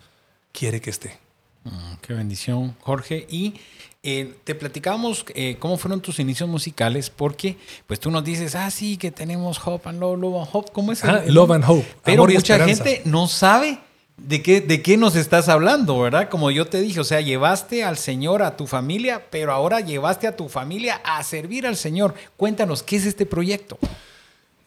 quiere 0.52 0.80
que 0.82 0.90
esté. 0.90 1.18
Mm, 1.66 1.96
Qué 2.00 2.14
bendición, 2.14 2.76
Jorge. 2.80 3.26
Y 3.28 3.54
eh, 4.02 4.35
te 4.44 4.54
platicábamos 4.54 5.25
eh, 5.35 5.56
cómo 5.58 5.76
fueron 5.76 6.00
tus 6.00 6.20
inicios 6.20 6.49
musicales, 6.49 7.11
porque 7.11 7.56
pues 7.87 7.99
tú 7.99 8.11
nos 8.11 8.25
dices, 8.25 8.54
ah, 8.54 8.70
sí, 8.70 8.96
que 8.96 9.11
tenemos 9.11 9.61
Hope 9.64 9.88
and 9.88 10.00
Love, 10.00 10.18
Love 10.20 10.42
and 10.42 10.49
Hope. 10.52 10.73
¿Cómo 10.73 10.92
es? 10.92 11.04
Ah, 11.04 11.23
el 11.26 11.35
Love 11.35 11.50
and 11.52 11.64
Hope, 11.66 11.87
Pero 12.04 12.23
amor 12.23 12.35
mucha 12.35 12.64
gente 12.64 13.02
no 13.04 13.26
sabe 13.26 13.80
de 14.16 14.42
qué, 14.42 14.61
de 14.61 14.80
qué 14.80 14.96
nos 14.96 15.16
estás 15.16 15.49
hablando, 15.49 15.99
¿verdad? 15.99 16.28
Como 16.28 16.50
yo 16.50 16.66
te 16.66 16.80
dije, 16.80 17.00
o 17.00 17.04
sea, 17.04 17.20
llevaste 17.20 17.82
al 17.82 17.99
Señor 17.99 18.42
a 18.42 18.56
tu 18.56 18.66
familia, 18.66 19.26
pero 19.30 19.52
ahora 19.52 19.80
llevaste 19.80 20.28
a 20.28 20.37
tu 20.37 20.49
familia 20.49 21.00
a 21.04 21.23
servir 21.25 21.66
al 21.66 21.76
Señor. 21.76 22.14
Cuéntanos, 22.37 22.82
¿qué 22.85 22.96
es 22.96 23.06
este 23.06 23.26
proyecto? 23.26 23.76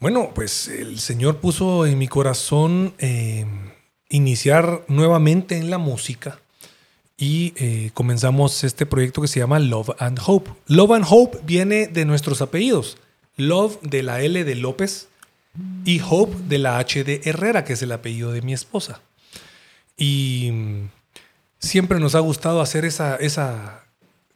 Bueno, 0.01 0.31
pues 0.35 0.67
el 0.67 0.99
Señor 0.99 1.37
puso 1.37 1.85
en 1.85 1.97
mi 1.97 2.07
corazón 2.07 2.93
eh, 2.99 3.45
iniciar 4.09 4.83
nuevamente 4.87 5.57
en 5.57 5.69
la 5.69 5.77
música 5.77 6.39
y 7.19 7.53
eh, 7.57 7.91
comenzamos 7.93 8.63
este 8.63 8.85
proyecto 8.85 9.21
que 9.21 9.27
se 9.27 9.41
llama 9.41 9.59
Love 9.59 9.91
and 9.99 10.19
Hope. 10.25 10.51
Love 10.67 10.91
and 10.93 11.05
Hope 11.07 11.39
viene 11.43 11.87
de 11.87 12.05
nuestros 12.05 12.41
apellidos. 12.41 12.97
Love 13.35 13.77
de 13.81 14.03
la 14.03 14.21
L 14.21 14.41
de 14.41 14.55
López 14.55 15.09
y 15.83 15.99
Hope 15.99 16.37
de 16.47 16.59
la 16.59 16.79
H 16.79 17.03
de 17.03 17.19
Herrera, 17.25 17.65
que 17.65 17.73
es 17.73 17.81
el 17.81 17.91
apellido 17.91 18.31
de 18.31 18.41
mi 18.41 18.53
esposa. 18.53 19.01
Y 19.97 20.49
mm, 20.51 20.89
siempre 21.59 21.99
nos 21.99 22.15
ha 22.15 22.19
gustado 22.19 22.61
hacer 22.61 22.85
esa, 22.85 23.17
esa 23.17 23.83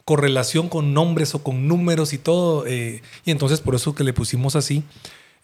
correlación 0.04 0.68
con 0.68 0.94
nombres 0.94 1.36
o 1.36 1.42
con 1.42 1.70
números 1.70 2.12
y 2.12 2.18
todo. 2.18 2.68
eh, 2.68 3.02
y 3.24 3.32
entonces 3.32 3.62
por 3.62 3.76
eso 3.76 3.96
que 3.96 4.04
le 4.04 4.12
pusimos 4.12 4.58
así. 4.58 4.84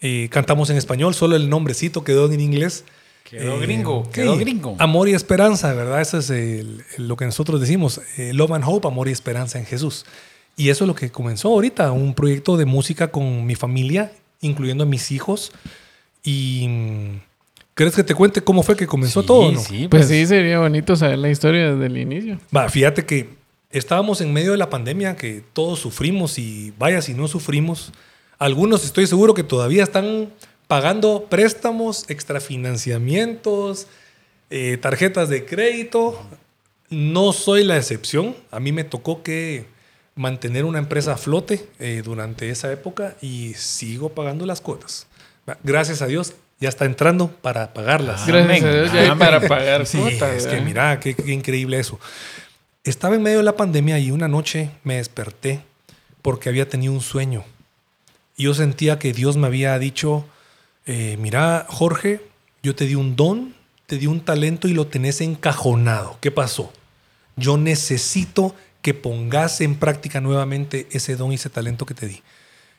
Eh, 0.02 0.28
cantamos 0.30 0.70
en 0.70 0.78
español, 0.78 1.14
solo 1.16 1.38
el 1.38 1.50
nombrecito 1.50 2.04
quedó 2.04 2.30
en 2.30 2.42
inglés. 2.42 2.84
Quedó 3.30 3.60
gringo, 3.60 4.10
quedó 4.12 4.38
gringo. 4.38 4.76
Amor 4.80 5.08
y 5.10 5.14
esperanza, 5.14 5.74
¿verdad? 5.74 6.02
Eso 6.02 6.18
es 6.18 6.30
el- 6.30 6.84
el- 6.98 7.08
lo 7.08 7.16
que 7.16 7.26
nosotros 7.26 7.60
decimos. 7.62 8.02
eh, 8.18 8.34
love 8.34 8.52
and 8.52 8.64
hope, 8.68 8.88
amor 8.88 9.08
y 9.08 9.12
esperanza 9.12 9.60
en 9.60 9.66
Jesús. 9.66 10.06
Y 10.58 10.70
eso 10.70 10.84
es 10.84 10.88
lo 10.88 10.96
que 10.96 11.10
comenzó 11.12 11.50
ahorita, 11.50 11.92
un 11.92 12.14
proyecto 12.14 12.58
de 12.58 12.66
música 12.66 13.10
con 13.10 13.46
mi 13.46 13.56
familia, 13.56 14.12
incluyendo 14.42 14.84
a 14.84 14.88
mis 14.88 15.12
hijos. 15.12 15.52
Y 16.24 16.66
mm, 16.68 17.20
¿crees 17.76 17.96
que 17.96 18.04
te 18.04 18.14
cuente 18.14 18.42
cómo 18.42 18.64
fue 18.64 18.76
que 18.76 18.88
comenzó 18.88 19.22
Sí, 19.22 19.28
todo? 19.28 19.52
no? 19.52 19.60
sí, 19.60 19.88
Pues 19.90 20.08
sí, 20.08 20.26
sería 20.26 20.60
bonito 20.60 20.96
saber 20.96 21.18
la 21.20 21.30
historia 21.30 21.72
desde 21.74 21.86
el 21.86 21.98
inicio. 21.98 22.40
Va, 22.56 22.68
fíjate 22.70 23.06
que 23.06 23.30
estábamos 23.72 24.20
en 24.22 24.34
medio 24.34 24.52
de 24.52 24.58
la 24.58 24.70
pandemia, 24.70 25.16
que 25.16 25.44
todos 25.54 25.80
sufrimos 25.80 26.38
y 26.40 26.74
vaya 26.78 27.02
si 27.02 27.14
no 27.14 27.28
sufrimos. 27.28 27.94
Algunos 28.38 28.84
estoy 28.86 29.06
seguro 29.08 29.34
que 29.34 29.44
todavía 29.44 29.84
están 29.84 30.30
pagando 30.70 31.26
préstamos, 31.30 32.06
extrafinanciamientos, 32.80 33.88
eh, 34.52 34.78
tarjetas 34.80 35.28
de 35.30 35.44
crédito. 35.46 36.22
No 36.90 37.34
soy 37.34 37.64
la 37.64 37.76
excepción. 37.78 38.36
A 38.52 38.60
mí 38.60 38.72
me 38.72 38.84
tocó 38.84 39.22
que 39.24 39.66
mantener 40.16 40.66
una 40.66 40.80
empresa 40.80 41.14
a 41.14 41.18
flote 41.18 41.66
eh, 41.80 42.02
durante 42.04 42.50
esa 42.50 42.72
época 42.72 43.16
y 43.22 43.54
sigo 43.56 44.10
pagando 44.10 44.46
las 44.46 44.62
cuotas. 44.62 45.08
Gracias 45.64 46.02
a 46.02 46.08
Dios 46.08 46.34
ya 46.60 46.70
está 46.70 46.86
entrando 46.86 47.30
para 47.32 47.74
pagarlas. 47.74 48.28
Gra- 48.28 48.44
Gracias 48.46 48.62
Amén, 48.62 48.66
a 48.66 48.72
Dios 48.82 48.94
ya 48.94 49.00
hay 49.12 49.18
para 49.18 49.42
pagar 49.48 49.86
Sí, 49.88 49.98
cuotas, 49.98 50.36
es 50.36 50.48
que 50.48 50.60
mira, 50.62 51.00
qué, 51.00 51.16
qué 51.16 51.32
increíble 51.32 51.80
eso. 51.80 52.00
Estaba 52.84 53.16
en 53.16 53.24
medio 53.24 53.38
de 53.38 53.44
la 53.44 53.56
pandemia 53.56 53.98
y 54.00 54.12
una 54.12 54.28
noche 54.28 54.70
me 54.84 54.96
desperté 54.98 55.62
porque 56.22 56.50
había 56.50 56.68
tenido 56.70 56.92
un 56.94 57.02
sueño. 57.02 57.44
Y 58.36 58.44
yo 58.44 58.54
sentía 58.54 59.00
que 59.00 59.14
Dios 59.14 59.38
me 59.38 59.48
había 59.48 59.78
dicho, 59.80 60.26
eh, 60.86 61.18
mira, 61.20 61.66
Jorge, 61.70 62.22
yo 62.64 62.76
te 62.76 62.86
di 62.86 62.96
un 62.96 63.16
don, 63.16 63.54
te 63.86 63.98
di 63.98 64.08
un 64.08 64.22
talento 64.22 64.68
y 64.68 64.74
lo 64.74 64.88
tenés 64.88 65.22
encajonado. 65.22 66.18
¿Qué 66.22 66.32
pasó? 66.32 66.72
Yo 67.36 67.58
necesito 67.58 68.56
que 68.82 68.94
pongas 68.94 69.62
en 69.62 69.76
práctica 69.76 70.22
nuevamente 70.22 70.88
ese 70.92 71.16
don 71.16 71.32
y 71.32 71.36
ese 71.36 71.50
talento 71.50 71.86
que 71.86 71.94
te 71.94 72.08
di. 72.08 72.22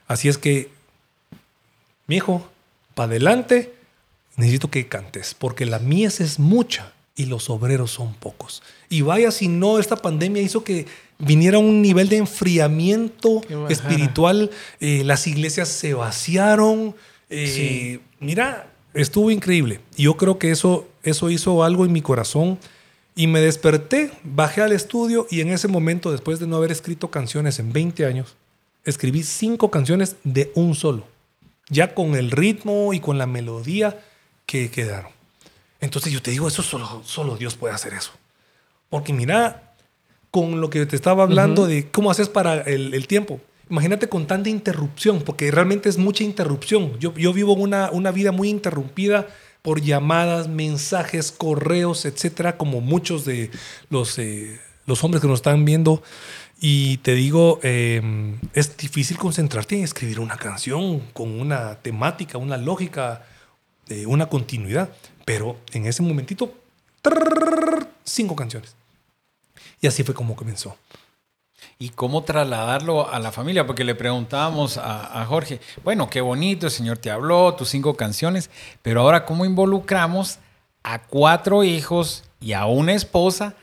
Así 0.07 0.29
es 0.29 0.39
que, 0.39 0.71
mi 2.07 2.17
hijo, 2.17 2.49
para 2.95 3.11
adelante, 3.11 3.73
necesito 4.37 4.71
que 4.71 4.89
cantes, 4.89 5.35
porque 5.35 5.67
la 5.67 5.79
mies 5.79 6.21
es 6.21 6.39
mucha 6.39 6.93
y 7.15 7.27
los 7.27 7.51
obreros 7.51 7.91
son 7.91 8.15
pocos. 8.15 8.63
Y 8.89 9.03
vaya 9.03 9.31
si 9.31 9.49
no, 9.49 9.79
esta 9.79 9.97
pandemia 9.97 10.43
hizo 10.43 10.65
que 10.65 10.87
viniera 11.19 11.59
un 11.59 11.83
nivel 11.83 12.09
de 12.09 12.17
enfriamiento 12.17 13.43
espiritual, 13.69 14.51
eh, 14.81 15.03
las 15.05 15.27
iglesias 15.27 15.69
se 15.69 15.95
vaciaron. 15.95 16.95
Eh, 17.31 18.01
Mira, 18.19 18.73
estuvo 18.93 19.31
increíble. 19.31 19.81
Y 19.97 20.05
yo 20.05 20.17
creo 20.17 20.39
que 20.39 20.51
eso, 20.51 20.89
eso 21.03 21.31
hizo 21.31 21.65
algo 21.65 21.85
en 21.85 21.93
mi 21.93 22.03
corazón. 22.03 22.59
Y 23.15 23.27
me 23.27 23.41
desperté, 23.41 24.13
bajé 24.23 24.63
al 24.63 24.73
estudio 24.73 25.27
y 25.31 25.41
en 25.41 25.49
ese 25.49 25.69
momento, 25.69 26.13
después 26.13 26.39
de 26.39 26.47
no 26.47 26.57
haber 26.57 26.71
escrito 26.71 27.11
canciones 27.11 27.59
en 27.59 27.73
20 27.73 28.07
años, 28.07 28.37
escribí 28.85 29.23
cinco 29.23 29.71
canciones 29.71 30.17
de 30.25 30.53
un 30.55 30.75
solo 30.75 31.07
ya 31.71 31.95
con 31.95 32.17
el 32.17 32.31
ritmo 32.31 32.93
y 32.93 33.01
con 33.01 33.17
la 33.17 33.27
melodía 33.27 33.99
que 34.45 34.71
quedaron. 34.71 35.13
Entonces 35.81 36.13
yo 36.13 36.21
te 36.21 36.33
digo, 36.33 36.49
eso 36.49 36.63
solo, 36.63 37.03
solo 37.05 37.37
Dios 37.37 37.55
puede 37.55 37.73
hacer 37.73 37.95
eso. 37.95 38.11
Porque 38.91 39.13
mira, 39.13 39.73
con 40.31 40.61
lo 40.61 40.69
que 40.69 40.85
te 40.85 40.97
estaba 40.97 41.23
hablando 41.23 41.67
de 41.67 41.89
cómo 41.89 42.11
haces 42.11 42.29
para 42.29 42.61
el, 42.63 42.93
el 42.93 43.07
tiempo. 43.07 43.41
Imagínate 43.71 44.09
con 44.09 44.27
tanta 44.27 44.51
interrupción, 44.51 45.23
porque 45.23 45.49
realmente 45.53 45.89
es 45.89 45.97
mucha 45.97 46.25
interrupción. 46.25 46.99
Yo, 46.99 47.13
vivo 47.13 47.53
una, 47.53 48.11
vida 48.11 48.33
muy 48.33 48.49
interrumpida 48.49 49.29
por 49.63 49.81
llamadas, 49.81 50.49
mensajes, 50.49 51.31
correos, 51.31 52.05
etcétera, 52.05 52.57
como 52.57 52.81
muchos 52.81 53.25
de 53.25 53.51
los, 53.89 54.19
eh, 54.19 54.59
hombres 55.01 55.21
que 55.21 55.29
nos 55.29 55.39
están 55.39 55.65
viendo. 55.65 56.03
Y 56.61 56.97
te 56.99 57.15
digo, 57.15 57.61
eh, 57.63 58.03
es 58.55 58.77
difícil 58.77 59.17
concentrarte 59.17 59.77
en 59.77 59.85
escribir 59.85 60.19
una 60.19 60.37
canción 60.37 60.99
con 61.13 61.41
una 61.41 61.77
temática, 61.77 62.39
una 62.39 62.57
lógica, 62.57 63.25
eh, 63.89 64.05
una 64.05 64.29
continuidad. 64.29 64.91
Pero 65.25 65.61
en 65.73 65.87
ese 65.87 66.03
momentito, 66.03 66.53
cinco 68.03 68.35
canciones. 68.35 68.75
Y 69.81 69.87
así 69.87 70.03
fue 70.03 70.13
como 70.13 70.35
comenzó. 70.35 70.77
¿Y 71.83 71.89
cómo 71.89 72.25
trasladarlo 72.25 73.11
a 73.11 73.19
la 73.19 73.33
familia? 73.33 73.67
Porque 73.67 73.85
le 73.85 73.95
preguntábamos 73.95 74.77
a, 74.77 75.23
a 75.23 75.25
Jorge, 75.25 75.61
bueno, 75.83 76.11
qué 76.11 76.21
bonito, 76.21 76.67
el 76.67 76.73
Señor 76.73 76.99
te 76.99 77.11
habló, 77.11 77.55
tus 77.55 77.71
cinco 77.71 77.95
canciones, 77.95 78.51
pero 78.83 79.01
ahora 79.01 79.25
cómo 79.25 79.47
involucramos 79.47 80.39
a 80.83 80.99
cuatro 81.01 81.65
hijos 81.65 82.25
y 82.39 82.53
a 82.53 82.67
una 82.67 82.93
esposa 82.93 83.55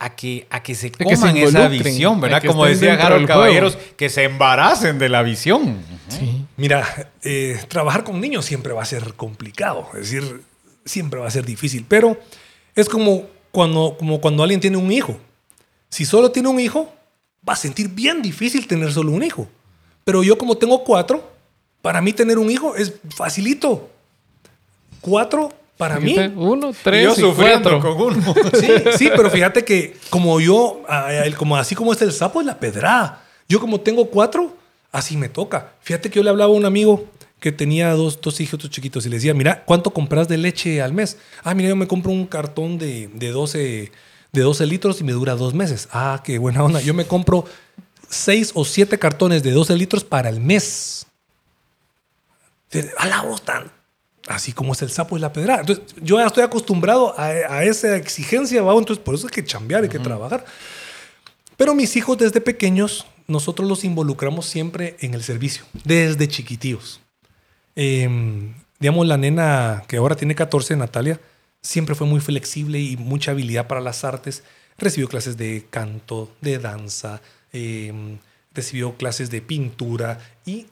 a 0.00 0.16
que, 0.16 0.48
a 0.50 0.64
que 0.64 0.74
se 0.74 0.90
que 0.90 1.04
coman 1.04 1.34
se 1.34 1.44
esa 1.44 1.68
visión, 1.68 2.18
a 2.18 2.20
¿verdad? 2.22 2.42
que 2.42 2.48
Como 2.48 2.66
decía 2.66 2.94
Harold. 2.94 3.28
Caballeros, 3.28 3.78
que 3.96 4.08
se 4.08 4.24
embaracen 4.24 4.98
de 4.98 5.08
la 5.08 5.22
visión. 5.22 5.78
Sí. 6.08 6.44
Mira, 6.56 7.12
eh, 7.22 7.60
trabajar 7.68 8.02
con 8.02 8.20
niños 8.20 8.44
siempre 8.44 8.72
va 8.72 8.82
a 8.82 8.86
ser 8.86 9.14
complicado, 9.14 9.86
es 9.94 10.10
decir, 10.10 10.42
siempre 10.84 11.20
va 11.20 11.28
a 11.28 11.30
ser 11.30 11.44
difícil, 11.44 11.86
pero 11.88 12.18
es 12.74 12.88
como 12.88 13.26
cuando, 13.52 13.94
como 13.96 14.20
cuando 14.20 14.42
alguien 14.42 14.60
tiene 14.60 14.76
un 14.76 14.90
hijo. 14.90 15.16
Si 15.88 16.04
solo 16.04 16.32
tiene 16.32 16.48
un 16.48 16.58
hijo, 16.58 16.92
va 17.48 17.54
a 17.54 17.56
sentir 17.56 17.88
bien 17.88 18.22
difícil 18.22 18.66
tener 18.66 18.92
solo 18.92 19.12
un 19.12 19.22
hijo. 19.22 19.48
Pero 20.04 20.22
yo 20.22 20.36
como 20.38 20.56
tengo 20.56 20.84
cuatro, 20.84 21.30
para 21.82 22.00
mí 22.00 22.12
tener 22.12 22.38
un 22.38 22.50
hijo 22.50 22.74
es 22.76 22.94
facilito. 23.14 23.88
Cuatro 25.00 25.50
para 25.76 25.98
mí. 25.98 26.16
Uno, 26.36 26.70
Y 26.70 26.74
tres 26.82 27.04
yo 27.04 27.12
y 27.12 27.16
sufriendo 27.16 27.70
cuatro. 27.70 27.96
con 27.96 28.16
uno. 28.16 28.34
Sí, 28.60 28.68
sí, 28.96 29.10
pero 29.14 29.30
fíjate 29.30 29.64
que 29.64 29.96
como 30.10 30.40
yo, 30.40 30.82
como 31.36 31.56
así 31.56 31.74
como 31.74 31.92
es 31.92 32.00
el 32.02 32.12
sapo, 32.12 32.40
es 32.40 32.46
la 32.46 32.58
pedrada. 32.58 33.22
Yo 33.48 33.60
como 33.60 33.80
tengo 33.80 34.06
cuatro, 34.06 34.56
así 34.92 35.16
me 35.16 35.28
toca. 35.28 35.72
Fíjate 35.80 36.10
que 36.10 36.16
yo 36.16 36.22
le 36.22 36.30
hablaba 36.30 36.52
a 36.52 36.56
un 36.56 36.64
amigo 36.64 37.06
que 37.40 37.52
tenía 37.52 37.90
dos, 37.92 38.18
dos 38.22 38.40
hijitos 38.40 38.70
chiquitos 38.70 39.04
y 39.04 39.10
le 39.10 39.16
decía, 39.16 39.34
mira, 39.34 39.64
¿cuánto 39.66 39.90
compras 39.90 40.28
de 40.28 40.38
leche 40.38 40.80
al 40.80 40.94
mes? 40.94 41.18
Ah, 41.42 41.54
mira, 41.54 41.68
yo 41.68 41.76
me 41.76 41.86
compro 41.86 42.10
un 42.10 42.24
cartón 42.24 42.78
de, 42.78 43.10
de, 43.12 43.28
12, 43.28 43.92
de 44.34 44.42
12 44.42 44.66
litros 44.66 45.00
y 45.00 45.04
me 45.04 45.12
dura 45.12 45.34
dos 45.36 45.54
meses. 45.54 45.88
Ah, 45.92 46.20
qué 46.22 46.38
buena 46.38 46.62
onda. 46.62 46.80
Yo 46.80 46.92
me 46.92 47.06
compro 47.06 47.46
seis 48.08 48.50
o 48.54 48.64
siete 48.64 48.98
cartones 48.98 49.42
de 49.42 49.52
12 49.52 49.76
litros 49.76 50.04
para 50.04 50.28
el 50.28 50.40
mes. 50.40 51.06
A 52.98 53.06
la 53.06 53.22
voz 53.22 53.42
tan 53.42 53.70
así 54.26 54.52
como 54.52 54.72
es 54.72 54.82
el 54.82 54.90
sapo 54.90 55.16
y 55.16 55.20
la 55.20 55.32
pedrada. 55.32 55.60
Entonces, 55.60 55.84
yo 56.00 56.18
ya 56.18 56.26
estoy 56.26 56.42
acostumbrado 56.42 57.14
a, 57.18 57.26
a 57.26 57.64
esa 57.64 57.94
exigencia, 57.96 58.62
¿va? 58.62 58.72
entonces 58.72 59.04
por 59.04 59.14
eso 59.14 59.26
hay 59.26 59.32
que 59.32 59.44
chambear, 59.44 59.82
hay 59.82 59.88
que 59.88 59.98
trabajar. 59.98 60.44
Pero 61.56 61.74
mis 61.74 61.94
hijos 61.96 62.18
desde 62.18 62.40
pequeños, 62.40 63.06
nosotros 63.26 63.68
los 63.68 63.84
involucramos 63.84 64.46
siempre 64.46 64.96
en 65.00 65.14
el 65.14 65.22
servicio, 65.22 65.64
desde 65.84 66.26
chiquitíos. 66.26 67.00
Eh, 67.76 68.08
digamos, 68.80 69.06
la 69.06 69.18
nena 69.18 69.84
que 69.86 69.98
ahora 69.98 70.16
tiene 70.16 70.34
14, 70.34 70.76
Natalia, 70.76 71.20
siempre 71.64 71.94
fue 71.94 72.06
muy 72.06 72.20
flexible 72.20 72.78
y 72.78 72.96
mucha 72.96 73.32
habilidad 73.32 73.66
para 73.66 73.80
las 73.80 74.04
artes. 74.04 74.44
Recibió 74.78 75.08
clases 75.08 75.36
de 75.36 75.66
canto, 75.70 76.30
de 76.40 76.58
danza, 76.58 77.22
eh, 77.52 78.18
recibió 78.52 78.96
clases 78.96 79.30
de 79.30 79.40
pintura 79.40 80.20
y 80.44 80.66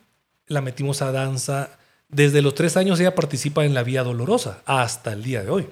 la 0.46 0.61
metimos 0.61 1.02
a 1.02 1.11
danza. 1.11 1.70
Desde 2.08 2.42
los 2.42 2.54
tres 2.54 2.76
años 2.76 3.00
ella 3.00 3.14
participa 3.14 3.64
en 3.64 3.75
la 3.75 3.82
Vía 3.82 4.04
Dolorosa 4.04 4.62
hasta 4.66 5.12
el 5.12 5.22
día 5.22 5.42
de 5.42 5.50
hoy. 5.50 5.66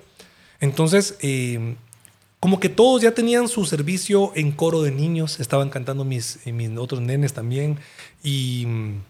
Entonces, 0.58 1.16
eh, 1.20 1.76
como 2.40 2.58
que 2.58 2.70
todos 2.70 3.02
ya 3.02 3.12
tenían 3.12 3.48
su 3.48 3.66
servicio 3.66 4.32
en 4.34 4.52
coro 4.52 4.80
de 4.82 4.90
niños, 4.90 5.38
estaban 5.40 5.68
cantando 5.68 6.04
mis, 6.06 6.38
eh, 6.46 6.52
mis 6.52 6.70
otros 6.78 7.02
nenes 7.02 7.34
también. 7.34 7.78
Y 8.22 8.64
mm, 8.66 9.02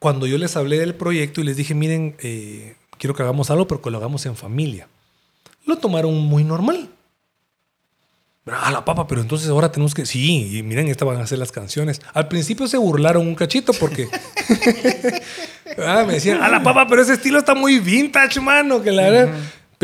cuando 0.00 0.26
yo 0.26 0.36
les 0.38 0.56
hablé 0.56 0.78
del 0.78 0.96
proyecto 0.96 1.40
y 1.40 1.44
les 1.44 1.56
dije, 1.56 1.74
miren, 1.74 2.16
eh, 2.18 2.74
quiero 2.98 3.14
que 3.14 3.22
hagamos 3.22 3.50
algo, 3.50 3.66
pero 3.66 3.80
que 3.82 3.90
lo 3.90 3.98
hagamos 3.98 4.26
en 4.26 4.36
familia, 4.36 4.88
lo 5.66 5.76
tomaron 5.76 6.14
muy 6.14 6.44
normal. 6.44 6.88
Ah, 8.46 8.70
la 8.70 8.84
papa, 8.84 9.06
pero 9.06 9.22
entonces 9.22 9.48
ahora 9.48 9.72
tenemos 9.72 9.94
que. 9.94 10.04
Sí, 10.04 10.58
y 10.58 10.62
miren, 10.62 10.88
estas 10.88 11.08
van 11.08 11.18
a 11.18 11.26
ser 11.26 11.38
las 11.38 11.50
canciones. 11.50 12.02
Al 12.12 12.28
principio 12.28 12.66
se 12.66 12.76
burlaron 12.76 13.26
un 13.26 13.34
cachito 13.34 13.72
porque. 13.72 14.06
ah, 15.78 16.04
me 16.06 16.14
decían, 16.14 16.42
a 16.42 16.48
la 16.48 16.62
papa, 16.62 16.86
pero 16.86 17.00
ese 17.00 17.14
estilo 17.14 17.38
está 17.38 17.54
muy 17.54 17.78
vintage, 17.78 18.40
mano, 18.40 18.82
que 18.82 18.92
la 18.92 19.02
verdad. 19.10 19.34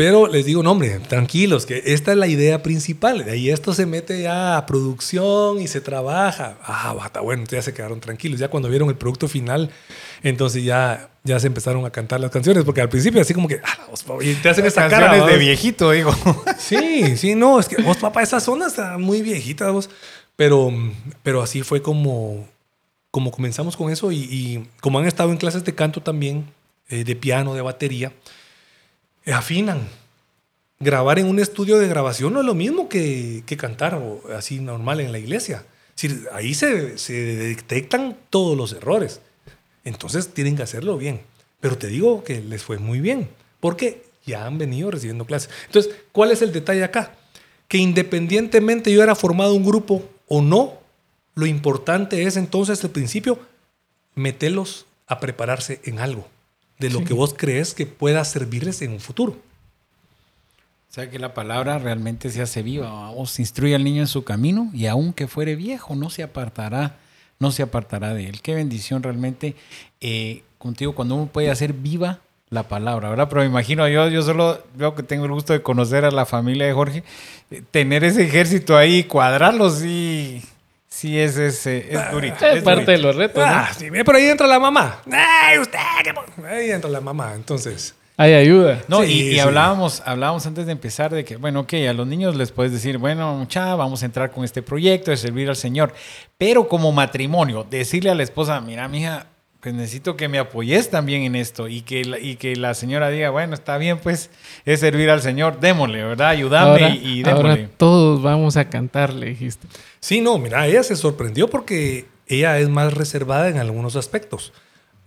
Pero 0.01 0.25
les 0.25 0.45
digo, 0.45 0.63
no, 0.63 0.71
hombre, 0.71 0.97
tranquilos, 1.07 1.67
que 1.67 1.83
esta 1.85 2.13
es 2.13 2.17
la 2.17 2.25
idea 2.25 2.63
principal. 2.63 3.23
De 3.23 3.33
ahí 3.33 3.51
esto 3.51 3.71
se 3.71 3.85
mete 3.85 4.23
ya 4.23 4.57
a 4.57 4.65
producción 4.65 5.61
y 5.61 5.67
se 5.67 5.79
trabaja. 5.79 6.57
Ah, 6.63 6.91
bata, 6.97 7.19
bueno, 7.21 7.43
ya 7.47 7.61
se 7.61 7.71
quedaron 7.71 7.99
tranquilos. 7.99 8.39
Ya 8.39 8.47
cuando 8.47 8.67
vieron 8.67 8.89
el 8.89 8.95
producto 8.95 9.27
final, 9.27 9.69
entonces 10.23 10.63
ya, 10.63 11.11
ya 11.23 11.39
se 11.39 11.45
empezaron 11.45 11.85
a 11.85 11.91
cantar 11.91 12.19
las 12.19 12.31
canciones. 12.31 12.63
Porque 12.63 12.81
al 12.81 12.89
principio, 12.89 13.21
así 13.21 13.35
como 13.35 13.47
que, 13.47 13.61
ah, 13.63 13.77
vos, 13.91 14.01
papá", 14.01 14.23
y 14.23 14.33
te 14.33 14.49
hacen 14.49 14.65
esta 14.65 14.87
cara. 14.87 15.05
Canciones 15.05 15.27
de 15.27 15.33
¿va? 15.33 15.37
viejito, 15.37 15.91
digo. 15.91 16.15
Sí, 16.57 17.15
sí, 17.15 17.35
no, 17.35 17.59
es 17.59 17.67
que 17.67 17.79
vos, 17.83 17.97
papá, 17.97 18.23
esa 18.23 18.39
zona 18.39 18.65
está 18.65 18.97
muy 18.97 19.21
viejita, 19.21 19.69
vos. 19.69 19.87
Pero, 20.35 20.73
pero 21.21 21.43
así 21.43 21.61
fue 21.61 21.83
como, 21.83 22.47
como 23.11 23.29
comenzamos 23.29 23.77
con 23.77 23.91
eso 23.91 24.11
y, 24.11 24.17
y 24.17 24.67
como 24.81 24.97
han 24.97 25.05
estado 25.05 25.29
en 25.29 25.37
clases 25.37 25.63
de 25.63 25.75
canto 25.75 26.01
también, 26.01 26.45
eh, 26.89 27.03
de 27.03 27.15
piano, 27.15 27.53
de 27.53 27.61
batería, 27.61 28.11
afinan. 29.25 29.87
Grabar 30.79 31.19
en 31.19 31.27
un 31.27 31.39
estudio 31.39 31.77
de 31.77 31.87
grabación 31.87 32.33
no 32.33 32.39
es 32.39 32.45
lo 32.45 32.55
mismo 32.55 32.89
que, 32.89 33.43
que 33.45 33.55
cantar 33.55 33.93
o 33.95 34.21
así 34.35 34.59
normal 34.59 34.99
en 34.99 35.11
la 35.11 35.19
iglesia. 35.19 35.63
Es 35.95 36.01
decir, 36.01 36.27
ahí 36.33 36.55
se, 36.55 36.97
se 36.97 37.13
detectan 37.13 38.17
todos 38.29 38.57
los 38.57 38.73
errores. 38.73 39.21
Entonces 39.83 40.33
tienen 40.33 40.55
que 40.55 40.63
hacerlo 40.63 40.97
bien. 40.97 41.21
Pero 41.59 41.77
te 41.77 41.87
digo 41.87 42.23
que 42.23 42.41
les 42.41 42.63
fue 42.63 42.79
muy 42.79 42.99
bien, 42.99 43.29
porque 43.59 44.03
ya 44.25 44.47
han 44.47 44.57
venido 44.57 44.89
recibiendo 44.89 45.25
clases. 45.25 45.51
Entonces, 45.67 45.93
¿cuál 46.11 46.31
es 46.31 46.41
el 46.41 46.51
detalle 46.51 46.83
acá? 46.83 47.15
Que 47.67 47.77
independientemente 47.77 48.91
yo 48.91 49.03
era 49.03 49.13
formado 49.13 49.53
un 49.53 49.63
grupo 49.63 50.03
o 50.27 50.41
no, 50.41 50.79
lo 51.35 51.45
importante 51.45 52.23
es 52.23 52.37
entonces 52.37 52.83
al 52.83 52.89
principio 52.89 53.39
meterlos 54.15 54.87
a 55.05 55.19
prepararse 55.19 55.79
en 55.83 55.99
algo 55.99 56.27
de 56.81 56.89
lo 56.89 57.03
que 57.03 57.13
vos 57.13 57.35
crees 57.37 57.73
que 57.73 57.85
pueda 57.85 58.25
servirles 58.25 58.81
en 58.81 58.91
un 58.91 58.99
futuro. 58.99 59.37
O 60.89 60.93
sea 60.93 61.09
que 61.09 61.19
la 61.19 61.33
palabra 61.33 61.77
realmente 61.79 62.29
se 62.31 62.41
hace 62.41 62.63
viva. 62.63 63.11
Os 63.11 63.39
instruye 63.39 63.75
al 63.75 63.83
niño 63.83 64.01
en 64.01 64.07
su 64.07 64.23
camino 64.23 64.69
y 64.73 64.87
aunque 64.87 65.27
fuere 65.27 65.55
viejo, 65.55 65.95
no 65.95 66.09
se 66.09 66.23
apartará, 66.23 66.97
no 67.39 67.51
se 67.51 67.63
apartará 67.63 68.13
de 68.13 68.27
él. 68.27 68.41
Qué 68.41 68.55
bendición 68.55 69.03
realmente 69.03 69.55
eh, 70.01 70.43
contigo 70.57 70.93
cuando 70.93 71.15
uno 71.15 71.27
puede 71.27 71.49
hacer 71.49 71.71
viva 71.71 72.19
la 72.49 72.63
palabra, 72.63 73.09
¿verdad? 73.09 73.29
Pero 73.29 73.41
me 73.41 73.47
imagino, 73.47 73.87
yo, 73.87 74.09
yo 74.09 74.23
solo 74.23 74.61
veo 74.75 74.93
que 74.93 75.03
tengo 75.03 75.23
el 75.25 75.31
gusto 75.31 75.53
de 75.53 75.61
conocer 75.61 76.03
a 76.03 76.11
la 76.11 76.25
familia 76.25 76.65
de 76.65 76.73
Jorge, 76.73 77.03
eh, 77.51 77.63
tener 77.71 78.03
ese 78.03 78.23
ejército 78.23 78.75
ahí, 78.75 79.05
cuadrarlo, 79.05 79.69
sí, 79.69 80.43
sí 80.91 81.17
es, 81.17 81.37
es, 81.37 81.65
eh, 81.65 81.87
es 81.89 82.11
durito. 82.11 82.45
Es 82.45 82.57
es 82.57 82.63
parte 82.63 82.81
durito. 82.83 82.91
de 82.91 82.97
los 82.99 83.15
retos, 83.15 83.43
¿no? 83.45 83.51
Ah, 83.51 83.69
sí, 83.75 83.87
pero 83.89 84.17
ahí 84.17 84.25
entra 84.25 84.45
la 84.45 84.59
mamá. 84.59 85.01
¡Ay, 85.11 85.57
usted! 85.57 85.79
qué 86.03 86.13
mo-". 86.13 86.45
Ahí 86.47 86.69
entra 86.69 86.89
la 86.89 87.01
mamá. 87.01 87.33
Entonces, 87.33 87.95
Hay 88.17 88.33
ayuda. 88.33 88.81
No, 88.87 89.01
Sí, 89.01 89.11
y, 89.11 89.21
y 89.29 89.31
sí. 89.33 89.39
hablábamos, 89.39 90.03
hablábamos 90.05 90.45
antes 90.45 90.65
de 90.67 90.73
empezar 90.73 91.11
de 91.11 91.23
que, 91.25 91.37
bueno, 91.37 91.61
ok, 91.61 91.73
a 91.89 91.93
los 91.93 92.05
niños 92.05 92.35
les 92.35 92.51
puedes 92.51 92.71
decir, 92.71 92.97
bueno, 92.99 93.33
mucha, 93.35 93.73
vamos 93.75 94.03
a 94.03 94.05
entrar 94.05 94.29
con 94.31 94.43
este 94.43 94.61
proyecto 94.61 95.09
de 95.09 95.17
servir 95.17 95.49
al 95.49 95.55
Señor. 95.55 95.93
Pero 96.37 96.67
como 96.67 96.91
matrimonio, 96.91 97.65
decirle 97.67 98.11
a 98.11 98.15
la 98.15 98.21
esposa, 98.23 98.59
mira, 98.61 98.87
mija, 98.87 99.25
pues 99.61 99.75
necesito 99.75 100.17
que 100.17 100.27
me 100.27 100.39
apoyes 100.39 100.89
también 100.89 101.21
en 101.21 101.35
esto 101.35 101.67
y 101.67 101.81
que, 101.81 102.03
la, 102.03 102.19
y 102.19 102.35
que 102.35 102.55
la 102.55 102.73
señora 102.73 103.09
diga, 103.09 103.29
bueno, 103.29 103.53
está 103.53 103.77
bien, 103.77 103.99
pues 103.99 104.31
es 104.65 104.79
servir 104.79 105.09
al 105.11 105.21
Señor, 105.21 105.59
démosle, 105.59 106.03
¿verdad? 106.03 106.29
Ayúdame 106.29 106.71
Ahora, 106.83 106.89
y, 106.89 107.19
y 107.19 107.23
ahora 107.23 107.35
démosle. 107.55 107.69
todos 107.77 108.21
vamos 108.23 108.57
a 108.57 108.69
cantar, 108.69 109.13
le 109.13 109.27
dijiste. 109.27 109.67
sí, 109.99 110.19
no, 110.19 110.37
mira, 110.39 110.65
ella 110.67 110.81
se 110.83 110.95
sorprendió 110.95 111.47
porque 111.47 112.05
ella 112.27 112.57
es 112.59 112.69
más 112.69 112.93
reservada 112.93 113.49
en 113.49 113.57
algunos 113.57 113.95
aspectos. 113.95 114.51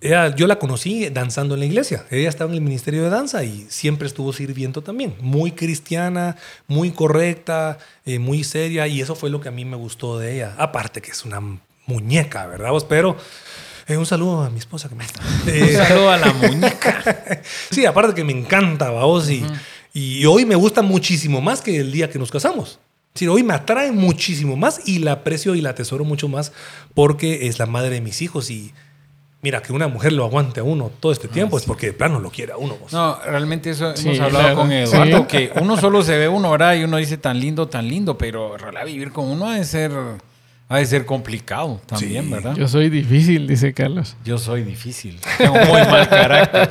Ella, 0.01 0.35
yo 0.37 0.47
la 0.47 0.59
conocí 0.59 1.09
danzando 1.09 1.55
en 1.55 1.61
la 1.61 1.67
iglesia. 1.67 2.05
Ella 2.11 2.29
estaba 2.29 2.51
en 2.51 2.57
el 2.57 2.61
ministerio 2.61 3.05
de 3.05 3.09
danza 3.11 3.43
y 3.43 3.67
siempre 3.71 4.07
estuvo 4.07 4.35
sirviendo 4.35 4.83
también. 4.83 5.15
Muy 5.21 5.53
cristiana, 5.53 6.37
muy 6.67 6.91
correcta, 6.91 7.79
eh, 8.05 8.19
muy 8.19 8.45
seria 8.45 8.87
y 8.87 9.01
eso 9.01 9.15
fue 9.15 9.31
lo 9.31 9.41
que 9.41 9.49
a 9.49 9.53
mí 9.53 9.65
me 9.65 9.77
gustó 9.77 10.19
de 10.19 10.35
ella. 10.35 10.55
Aparte 10.59 11.01
que 11.01 11.11
es 11.11 11.25
una 11.25 11.41
muñeca, 11.87 12.47
¿verdad? 12.47 12.71
vos? 12.71 12.85
Pero 12.85 13.17
eh, 13.87 13.97
un 13.97 14.07
saludo 14.07 14.43
a 14.43 14.51
mi 14.51 14.59
esposa 14.59 14.89
que 14.89 14.95
me 14.95 15.05
está. 15.05 15.21
Un 15.47 15.73
saludo 15.87 16.11
a 16.11 16.17
la 16.17 16.33
muñeca. 16.33 17.43
sí, 17.71 17.85
aparte 17.87 18.15
que 18.15 18.25
me 18.25 18.33
encanta, 18.33 18.91
vos 18.91 19.29
y, 19.31 19.45
y 19.93 20.25
hoy 20.27 20.45
me 20.47 20.55
gusta 20.55 20.83
muchísimo 20.83 21.41
más 21.41 21.61
que 21.61 21.79
el 21.81 21.93
día 21.93 22.09
que 22.11 22.19
nos 22.19 22.31
casamos. 22.31 22.79
Sí, 23.15 23.29
hoy 23.29 23.43
me 23.45 23.55
atrae 23.55 23.93
muchísimo 23.93 24.57
más 24.57 24.81
y 24.89 24.99
la 24.99 25.13
aprecio 25.13 25.55
y 25.55 25.61
la 25.61 25.71
atesoro 25.71 26.05
mucho 26.05 26.29
más 26.29 26.53
porque 26.95 27.47
es 27.47 27.59
la 27.61 27.67
madre 27.67 27.91
de 27.91 28.01
mis 28.01 28.21
hijos 28.23 28.51
y 28.51 28.73
mira, 29.41 29.63
que 29.63 29.73
una 29.73 29.87
mujer 29.87 30.13
lo 30.15 30.25
aguante 30.25 30.59
a 30.61 30.65
uno 30.65 30.91
todo 30.99 31.13
este 31.13 31.29
tiempo 31.29 31.57
es 31.59 31.65
porque 31.65 31.87
de 31.89 31.93
plano 31.93 32.19
lo 32.19 32.31
quiere 32.31 32.53
a 32.55 32.57
uno. 32.57 32.77
vos. 32.77 32.93
No, 32.93 33.17
realmente 33.25 33.71
eso 33.71 33.95
Sí, 33.95 34.09
hemos 34.09 34.19
hablado 34.21 34.45
claro. 34.47 34.57
con 34.57 34.73
Eduardo, 34.73 35.19
Sí. 35.19 35.25
que 35.29 35.53
uno 35.61 35.77
solo 35.77 36.03
se 36.03 36.17
ve 36.19 36.27
uno, 36.29 36.51
¿verdad? 36.51 36.75
Y 36.75 36.83
uno 36.85 36.97
dice 36.97 37.19
tan 37.19 37.39
lindo, 37.39 37.69
tan 37.69 37.87
lindo, 37.87 38.19
pero 38.19 38.55
en 38.55 38.61
realidad 38.61 38.87
vivir 38.87 39.13
con 39.13 39.27
uno 39.27 39.47
ha 39.49 39.57
de 39.57 39.65
ser, 39.65 39.93
ha 40.69 40.79
de 40.79 40.87
ser 40.87 41.05
complicado 41.05 41.81
también, 41.87 42.25
Sí. 42.25 42.31
¿verdad? 42.31 42.55
Yo 42.57 42.67
soy 42.69 42.89
difícil, 42.91 43.47
dice 43.47 43.73
Carlos. 43.75 44.17
Yo 44.25 44.39
soy 44.39 44.63
difícil. 44.63 45.21
Tengo 45.39 45.55
muy 45.55 45.83
mal 45.83 46.09
carácter. 46.09 46.71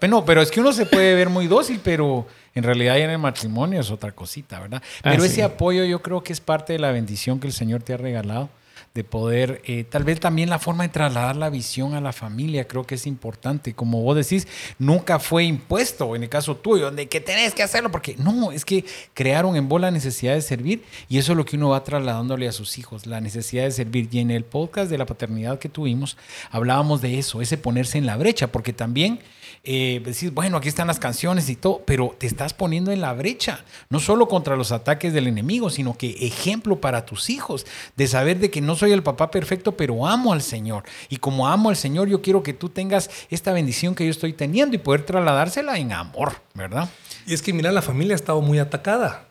No, 0.08 0.24
pero 0.24 0.42
es 0.42 0.50
que 0.50 0.60
uno 0.60 0.72
se 0.72 0.86
puede 0.86 1.14
ver 1.14 1.28
muy 1.28 1.46
dócil, 1.46 1.80
pero 1.82 2.26
en 2.54 2.62
realidad 2.62 2.98
en 2.98 3.10
el 3.10 3.18
matrimonio 3.18 3.80
es 3.80 3.90
otra 3.90 4.12
cosita, 4.12 4.60
¿verdad? 4.60 4.82
Pero 5.02 5.22
Ah, 5.22 5.26
ese 5.26 5.34
sí. 5.36 5.40
apoyo 5.42 5.84
yo 5.84 6.00
creo 6.02 6.22
que 6.22 6.32
es 6.32 6.40
parte 6.40 6.72
de 6.72 6.78
la 6.78 6.90
bendición 6.92 7.38
que 7.40 7.46
el 7.48 7.52
Señor 7.52 7.82
te 7.82 7.92
ha 7.94 7.96
regalado 7.96 8.48
de 8.94 9.04
poder, 9.04 9.62
eh, 9.66 9.84
tal 9.84 10.04
vez 10.04 10.20
también 10.20 10.50
la 10.50 10.58
forma 10.58 10.84
de 10.84 10.88
trasladar 10.88 11.36
la 11.36 11.50
visión 11.50 11.94
a 11.94 12.00
la 12.00 12.12
familia, 12.12 12.66
creo 12.66 12.84
que 12.84 12.96
es 12.96 13.06
importante. 13.06 13.74
Como 13.74 14.02
vos 14.02 14.16
decís, 14.16 14.46
nunca 14.78 15.18
fue 15.18 15.44
impuesto, 15.44 16.16
en 16.16 16.22
el 16.22 16.28
caso 16.28 16.56
tuyo, 16.56 16.90
de 16.90 17.08
que 17.08 17.20
tenés 17.20 17.54
que 17.54 17.62
hacerlo, 17.62 17.90
porque 17.90 18.16
no, 18.18 18.52
es 18.52 18.64
que 18.64 18.84
crearon 19.14 19.56
en 19.56 19.68
vos 19.68 19.80
la 19.80 19.90
necesidad 19.90 20.34
de 20.34 20.42
servir 20.42 20.84
y 21.08 21.18
eso 21.18 21.32
es 21.32 21.38
lo 21.38 21.44
que 21.44 21.56
uno 21.56 21.70
va 21.70 21.84
trasladándole 21.84 22.48
a 22.48 22.52
sus 22.52 22.78
hijos, 22.78 23.06
la 23.06 23.20
necesidad 23.20 23.64
de 23.64 23.70
servir. 23.70 24.08
Y 24.10 24.20
en 24.20 24.30
el 24.30 24.44
podcast 24.44 24.90
de 24.90 24.98
la 24.98 25.06
paternidad 25.06 25.58
que 25.58 25.68
tuvimos, 25.68 26.16
hablábamos 26.50 27.00
de 27.02 27.18
eso, 27.18 27.42
ese 27.42 27.58
ponerse 27.58 27.98
en 27.98 28.06
la 28.06 28.16
brecha, 28.16 28.46
porque 28.48 28.72
también 28.72 29.20
eh, 29.66 30.00
decís, 30.04 30.32
bueno, 30.32 30.56
aquí 30.56 30.68
están 30.68 30.86
las 30.86 30.98
canciones 31.00 31.50
y 31.50 31.56
todo, 31.56 31.82
pero 31.84 32.14
te 32.16 32.26
estás 32.26 32.54
poniendo 32.54 32.92
en 32.92 33.00
la 33.00 33.12
brecha, 33.12 33.64
no 33.90 33.98
solo 34.00 34.28
contra 34.28 34.56
los 34.56 34.70
ataques 34.72 35.12
del 35.12 35.26
enemigo, 35.26 35.68
sino 35.70 35.98
que 35.98 36.10
ejemplo 36.26 36.80
para 36.80 37.04
tus 37.04 37.28
hijos, 37.28 37.66
de 37.96 38.06
saber 38.06 38.38
de 38.38 38.50
que 38.50 38.60
no 38.60 38.76
soy 38.76 38.92
el 38.92 39.02
papá 39.02 39.30
perfecto, 39.30 39.76
pero 39.76 40.06
amo 40.06 40.32
al 40.32 40.40
Señor. 40.42 40.84
Y 41.08 41.16
como 41.16 41.48
amo 41.48 41.68
al 41.68 41.76
Señor, 41.76 42.08
yo 42.08 42.22
quiero 42.22 42.42
que 42.42 42.52
tú 42.52 42.68
tengas 42.68 43.10
esta 43.28 43.52
bendición 43.52 43.94
que 43.94 44.04
yo 44.04 44.10
estoy 44.10 44.32
teniendo 44.32 44.76
y 44.76 44.78
poder 44.78 45.02
trasladársela 45.04 45.76
en 45.78 45.92
amor, 45.92 46.32
¿verdad? 46.54 46.88
Y 47.26 47.34
es 47.34 47.42
que 47.42 47.52
mira, 47.52 47.72
la 47.72 47.82
familia 47.82 48.14
ha 48.14 48.16
estado 48.16 48.40
muy 48.40 48.58
atacada. 48.60 49.26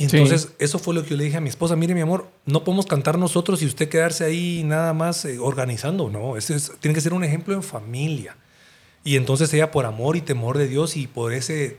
Y 0.00 0.08
Sí. 0.08 0.16
entonces 0.16 0.50
eso 0.60 0.78
fue 0.78 0.94
lo 0.94 1.02
que 1.02 1.10
yo 1.10 1.16
le 1.16 1.24
dije 1.24 1.38
a 1.38 1.40
mi 1.40 1.48
esposa, 1.48 1.74
mire 1.74 1.92
mi 1.94 2.02
amor, 2.02 2.28
no 2.46 2.62
podemos 2.62 2.86
cantar 2.86 3.18
nosotros 3.18 3.62
y 3.62 3.66
usted 3.66 3.88
quedarse 3.88 4.24
ahí 4.24 4.62
nada 4.64 4.92
más 4.92 5.24
eh, 5.24 5.38
organizando, 5.40 6.08
no, 6.08 6.36
ese 6.36 6.54
es- 6.54 6.70
tiene 6.78 6.94
que 6.94 7.00
ser 7.00 7.14
un 7.14 7.24
ejemplo 7.24 7.52
en 7.54 7.62
familia. 7.64 8.36
Y 9.04 9.16
entonces 9.16 9.52
ella 9.54 9.70
por 9.70 9.86
amor 9.86 10.16
y 10.16 10.20
temor 10.20 10.58
de 10.58 10.68
Dios 10.68 10.96
y 10.96 11.06
por 11.06 11.32
ese, 11.32 11.78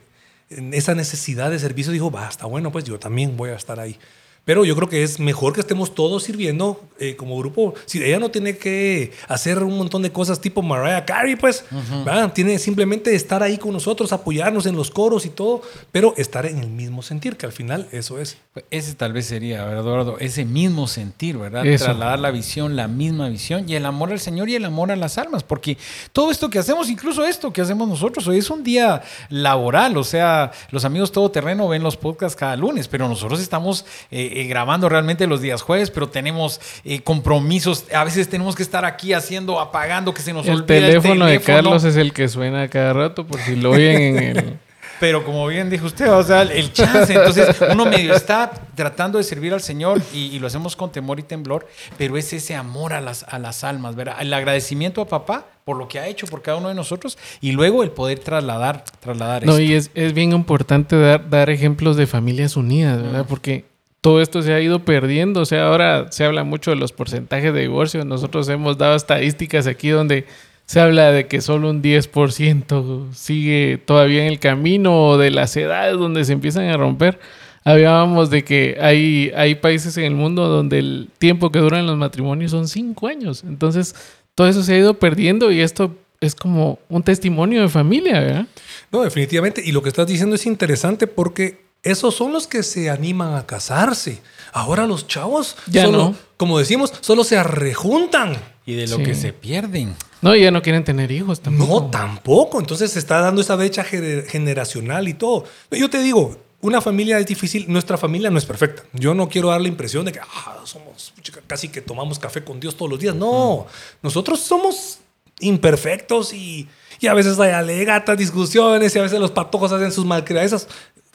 esa 0.49 0.95
necesidad 0.95 1.51
de 1.51 1.59
servicio 1.59 1.91
dijo, 1.91 2.11
basta, 2.11 2.45
bueno, 2.45 2.71
pues 2.71 2.85
yo 2.85 2.99
también 2.99 3.37
voy 3.37 3.51
a 3.51 3.55
estar 3.55 3.79
ahí. 3.79 3.97
Pero 4.45 4.65
yo 4.65 4.75
creo 4.75 4.89
que 4.89 5.03
es 5.03 5.19
mejor 5.19 5.53
que 5.53 5.61
estemos 5.61 5.93
todos 5.93 6.23
sirviendo 6.23 6.81
eh, 6.99 7.15
como 7.15 7.37
grupo. 7.37 7.73
Si 7.85 8.03
ella 8.03 8.19
no 8.19 8.31
tiene 8.31 8.57
que 8.57 9.11
hacer 9.27 9.63
un 9.63 9.77
montón 9.77 10.01
de 10.01 10.11
cosas 10.11 10.41
tipo 10.41 10.61
Mariah 10.61 11.05
Carey, 11.05 11.35
pues, 11.35 11.63
¿verdad? 12.03 12.33
tiene 12.33 12.57
simplemente 12.59 13.13
estar 13.15 13.43
ahí 13.43 13.57
con 13.57 13.73
nosotros, 13.73 14.11
apoyarnos 14.11 14.65
en 14.65 14.75
los 14.75 14.91
coros 14.91 15.25
y 15.25 15.29
todo, 15.29 15.61
pero 15.91 16.13
estar 16.17 16.45
en 16.45 16.59
el 16.59 16.69
mismo 16.69 17.01
sentir, 17.01 17.37
que 17.37 17.45
al 17.45 17.51
final 17.51 17.87
eso 17.91 18.19
es. 18.19 18.37
Pues 18.53 18.65
ese 18.71 18.95
tal 18.95 19.13
vez 19.13 19.27
sería, 19.27 19.63
¿verdad, 19.65 19.83
Eduardo? 19.83 20.17
Ese 20.19 20.45
mismo 20.45 20.87
sentir, 20.87 21.37
¿verdad? 21.37 21.65
Eso. 21.65 21.85
Trasladar 21.85 22.19
la 22.19 22.31
visión, 22.31 22.75
la 22.75 22.87
misma 22.87 23.29
visión 23.29 23.69
y 23.69 23.75
el 23.75 23.85
amor 23.85 24.11
al 24.11 24.19
Señor 24.19 24.49
y 24.49 24.55
el 24.55 24.65
amor 24.65 24.91
a 24.91 24.95
las 24.95 25.17
almas, 25.17 25.43
porque 25.43 25.77
todo 26.11 26.31
esto 26.31 26.49
que 26.49 26.59
hacemos, 26.59 26.89
incluso 26.89 27.25
esto 27.25 27.53
que 27.53 27.61
hacemos 27.61 27.87
nosotros, 27.87 28.27
hoy 28.27 28.39
es 28.39 28.49
un 28.49 28.63
día 28.63 29.01
laboral, 29.29 29.95
o 29.97 30.03
sea, 30.03 30.51
los 30.71 30.85
amigos 30.85 31.11
todoterreno 31.11 31.67
ven 31.67 31.83
los 31.83 31.97
podcasts 31.97 32.35
cada 32.35 32.55
lunes, 32.55 32.87
pero 32.87 33.07
nosotros 33.07 33.39
estamos 33.39 33.85
eh, 34.11 34.28
eh, 34.31 34.45
grabando 34.45 34.89
realmente 34.89 35.27
los 35.27 35.41
días 35.41 35.61
jueves, 35.61 35.91
pero 35.91 36.09
tenemos 36.09 36.59
eh, 36.83 37.01
compromisos, 37.01 37.85
a 37.93 38.03
veces 38.03 38.29
tenemos 38.29 38.55
que 38.55 38.63
estar 38.63 38.85
aquí 38.85 39.13
haciendo, 39.13 39.59
apagando, 39.59 40.13
que 40.13 40.21
se 40.21 40.33
nos 40.33 40.45
El 40.47 40.55
olvida 40.55 40.67
teléfono 40.67 41.25
de 41.25 41.39
teléfono. 41.39 41.55
Carlos 41.57 41.83
es 41.83 41.95
el 41.95 42.13
que 42.13 42.27
suena 42.27 42.67
cada 42.67 42.93
rato, 42.93 43.25
por 43.25 43.39
si 43.41 43.55
lo 43.55 43.71
oyen 43.71 44.17
en 44.17 44.37
el. 44.37 44.59
Pero 44.99 45.23
como 45.23 45.47
bien 45.47 45.69
dijo 45.69 45.85
usted, 45.85 46.11
o 46.11 46.23
sea, 46.23 46.41
el 46.41 46.73
chance. 46.73 47.13
Entonces, 47.13 47.55
uno 47.71 47.85
medio 47.85 48.13
está 48.13 48.51
tratando 48.75 49.17
de 49.17 49.23
servir 49.23 49.53
al 49.53 49.61
Señor 49.61 50.01
y, 50.13 50.25
y 50.25 50.39
lo 50.39 50.47
hacemos 50.47 50.75
con 50.75 50.91
temor 50.91 51.19
y 51.19 51.23
temblor, 51.23 51.67
pero 51.97 52.17
es 52.17 52.33
ese 52.33 52.55
amor 52.55 52.91
a 52.91 52.99
las, 52.99 53.23
a 53.23 53.39
las 53.39 53.63
almas, 53.63 53.95
¿verdad? 53.95 54.17
El 54.19 54.33
agradecimiento 54.33 55.01
a 55.01 55.07
papá 55.07 55.45
por 55.63 55.77
lo 55.77 55.87
que 55.87 55.99
ha 55.99 56.07
hecho 56.07 56.27
por 56.27 56.41
cada 56.41 56.57
uno 56.57 56.67
de 56.67 56.75
nosotros 56.75 57.17
y 57.39 57.51
luego 57.53 57.83
el 57.83 57.91
poder 57.91 58.19
trasladar, 58.19 58.83
trasladar 58.99 59.45
No, 59.45 59.53
esto. 59.53 59.61
y 59.61 59.73
es, 59.73 59.91
es 59.93 60.13
bien 60.13 60.33
importante 60.33 60.99
dar, 60.99 61.29
dar 61.29 61.49
ejemplos 61.49 61.95
de 61.95 62.05
familias 62.07 62.57
unidas, 62.57 63.01
¿verdad? 63.01 63.25
Porque 63.29 63.68
todo 64.01 64.21
esto 64.21 64.41
se 64.41 64.53
ha 64.53 64.61
ido 64.61 64.79
perdiendo. 64.85 65.41
O 65.41 65.45
sea, 65.45 65.67
ahora 65.67 66.11
se 66.11 66.25
habla 66.25 66.43
mucho 66.43 66.71
de 66.71 66.77
los 66.77 66.91
porcentajes 66.91 67.53
de 67.53 67.61
divorcio. 67.61 68.05
Nosotros 68.05 68.47
hemos 68.49 68.77
dado 68.77 68.95
estadísticas 68.95 69.67
aquí 69.67 69.89
donde 69.89 70.25
se 70.65 70.79
habla 70.79 71.11
de 71.11 71.27
que 71.27 71.41
solo 71.41 71.69
un 71.69 71.81
10% 71.81 73.11
sigue 73.13 73.79
todavía 73.83 74.21
en 74.21 74.31
el 74.31 74.39
camino 74.39 75.07
o 75.07 75.17
de 75.17 75.31
las 75.31 75.57
edades 75.57 75.97
donde 75.97 76.23
se 76.25 76.33
empiezan 76.33 76.65
a 76.65 76.77
romper. 76.77 77.19
Hablábamos 77.63 78.29
de 78.29 78.43
que 78.43 78.77
hay, 78.79 79.31
hay 79.35 79.55
países 79.55 79.97
en 79.97 80.05
el 80.05 80.15
mundo 80.15 80.47
donde 80.47 80.79
el 80.79 81.09
tiempo 81.17 81.51
que 81.51 81.59
duran 81.59 81.87
los 81.87 81.97
matrimonios 81.97 82.51
son 82.51 82.67
5 82.67 83.07
años. 83.07 83.43
Entonces, 83.43 83.95
todo 84.35 84.47
eso 84.47 84.63
se 84.63 84.75
ha 84.75 84.77
ido 84.77 84.93
perdiendo 84.93 85.51
y 85.51 85.61
esto 85.61 85.95
es 86.21 86.35
como 86.35 86.79
un 86.89 87.03
testimonio 87.03 87.61
de 87.61 87.69
familia, 87.69 88.19
¿verdad? 88.19 88.45
No, 88.91 89.01
definitivamente. 89.01 89.61
Y 89.65 89.71
lo 89.71 89.81
que 89.81 89.89
estás 89.89 90.07
diciendo 90.07 90.35
es 90.35 90.45
interesante 90.45 91.07
porque 91.07 91.68
esos 91.83 92.15
son 92.15 92.33
los 92.33 92.47
que 92.47 92.63
se 92.63 92.89
animan 92.89 93.35
a 93.35 93.45
casarse. 93.45 94.21
Ahora 94.51 94.85
los 94.87 95.07
chavos, 95.07 95.55
Ya 95.67 95.85
solo, 95.85 95.97
no. 95.97 96.15
como 96.37 96.59
decimos, 96.59 96.91
solo 97.01 97.23
se 97.23 97.37
arrejuntan. 97.37 98.37
Y 98.65 98.73
de 98.75 98.87
lo 98.87 98.97
Sí. 98.97 99.03
que 99.03 99.15
se 99.15 99.33
pierden. 99.33 99.95
No, 100.21 100.35
ya 100.35 100.51
no 100.51 100.61
quieren 100.61 100.83
tener 100.83 101.11
hijos 101.11 101.39
tampoco. 101.39 101.81
No, 101.81 101.89
tampoco. 101.89 102.59
Entonces 102.59 102.91
se 102.91 102.99
está 102.99 103.19
dando 103.19 103.41
esa 103.41 103.55
brecha 103.55 103.83
gener- 103.83 104.27
generacional 104.27 105.07
y 105.07 105.13
todo. 105.15 105.45
Yo 105.71 105.89
te 105.89 105.99
digo, 106.03 106.37
una 106.61 106.79
familia 106.81 107.17
es 107.19 107.25
difícil. 107.25 107.65
Nuestra 107.67 107.97
familia 107.97 108.29
no 108.29 108.37
es 108.37 108.45
perfecta. 108.45 108.83
Yo 108.93 109.15
no 109.15 109.27
quiero 109.29 109.47
dar 109.49 109.61
la 109.61 109.69
impresión 109.69 110.05
de 110.05 110.11
que 110.11 110.19
ah, 110.19 110.57
somos 110.65 111.13
casi 111.47 111.69
que 111.69 111.81
tomamos 111.81 112.19
café 112.19 112.43
con 112.43 112.59
Dios 112.59 112.75
todos 112.75 112.91
los 112.91 112.99
días. 112.99 113.15
No, 113.15 113.65
nosotros 114.03 114.39
somos 114.41 114.99
imperfectos 115.39 116.33
y, 116.33 116.67
y 116.99 117.07
a 117.07 117.13
veces 117.13 117.39
hay 117.39 117.51
alegatas, 117.51 118.17
discusiones 118.17 118.95
y 118.95 118.99
a 118.99 119.01
veces 119.01 119.19
los 119.19 119.31
patojos 119.31 119.71
hacen 119.71 119.91
sus 119.91 120.05
malcriadezas, 120.05 120.67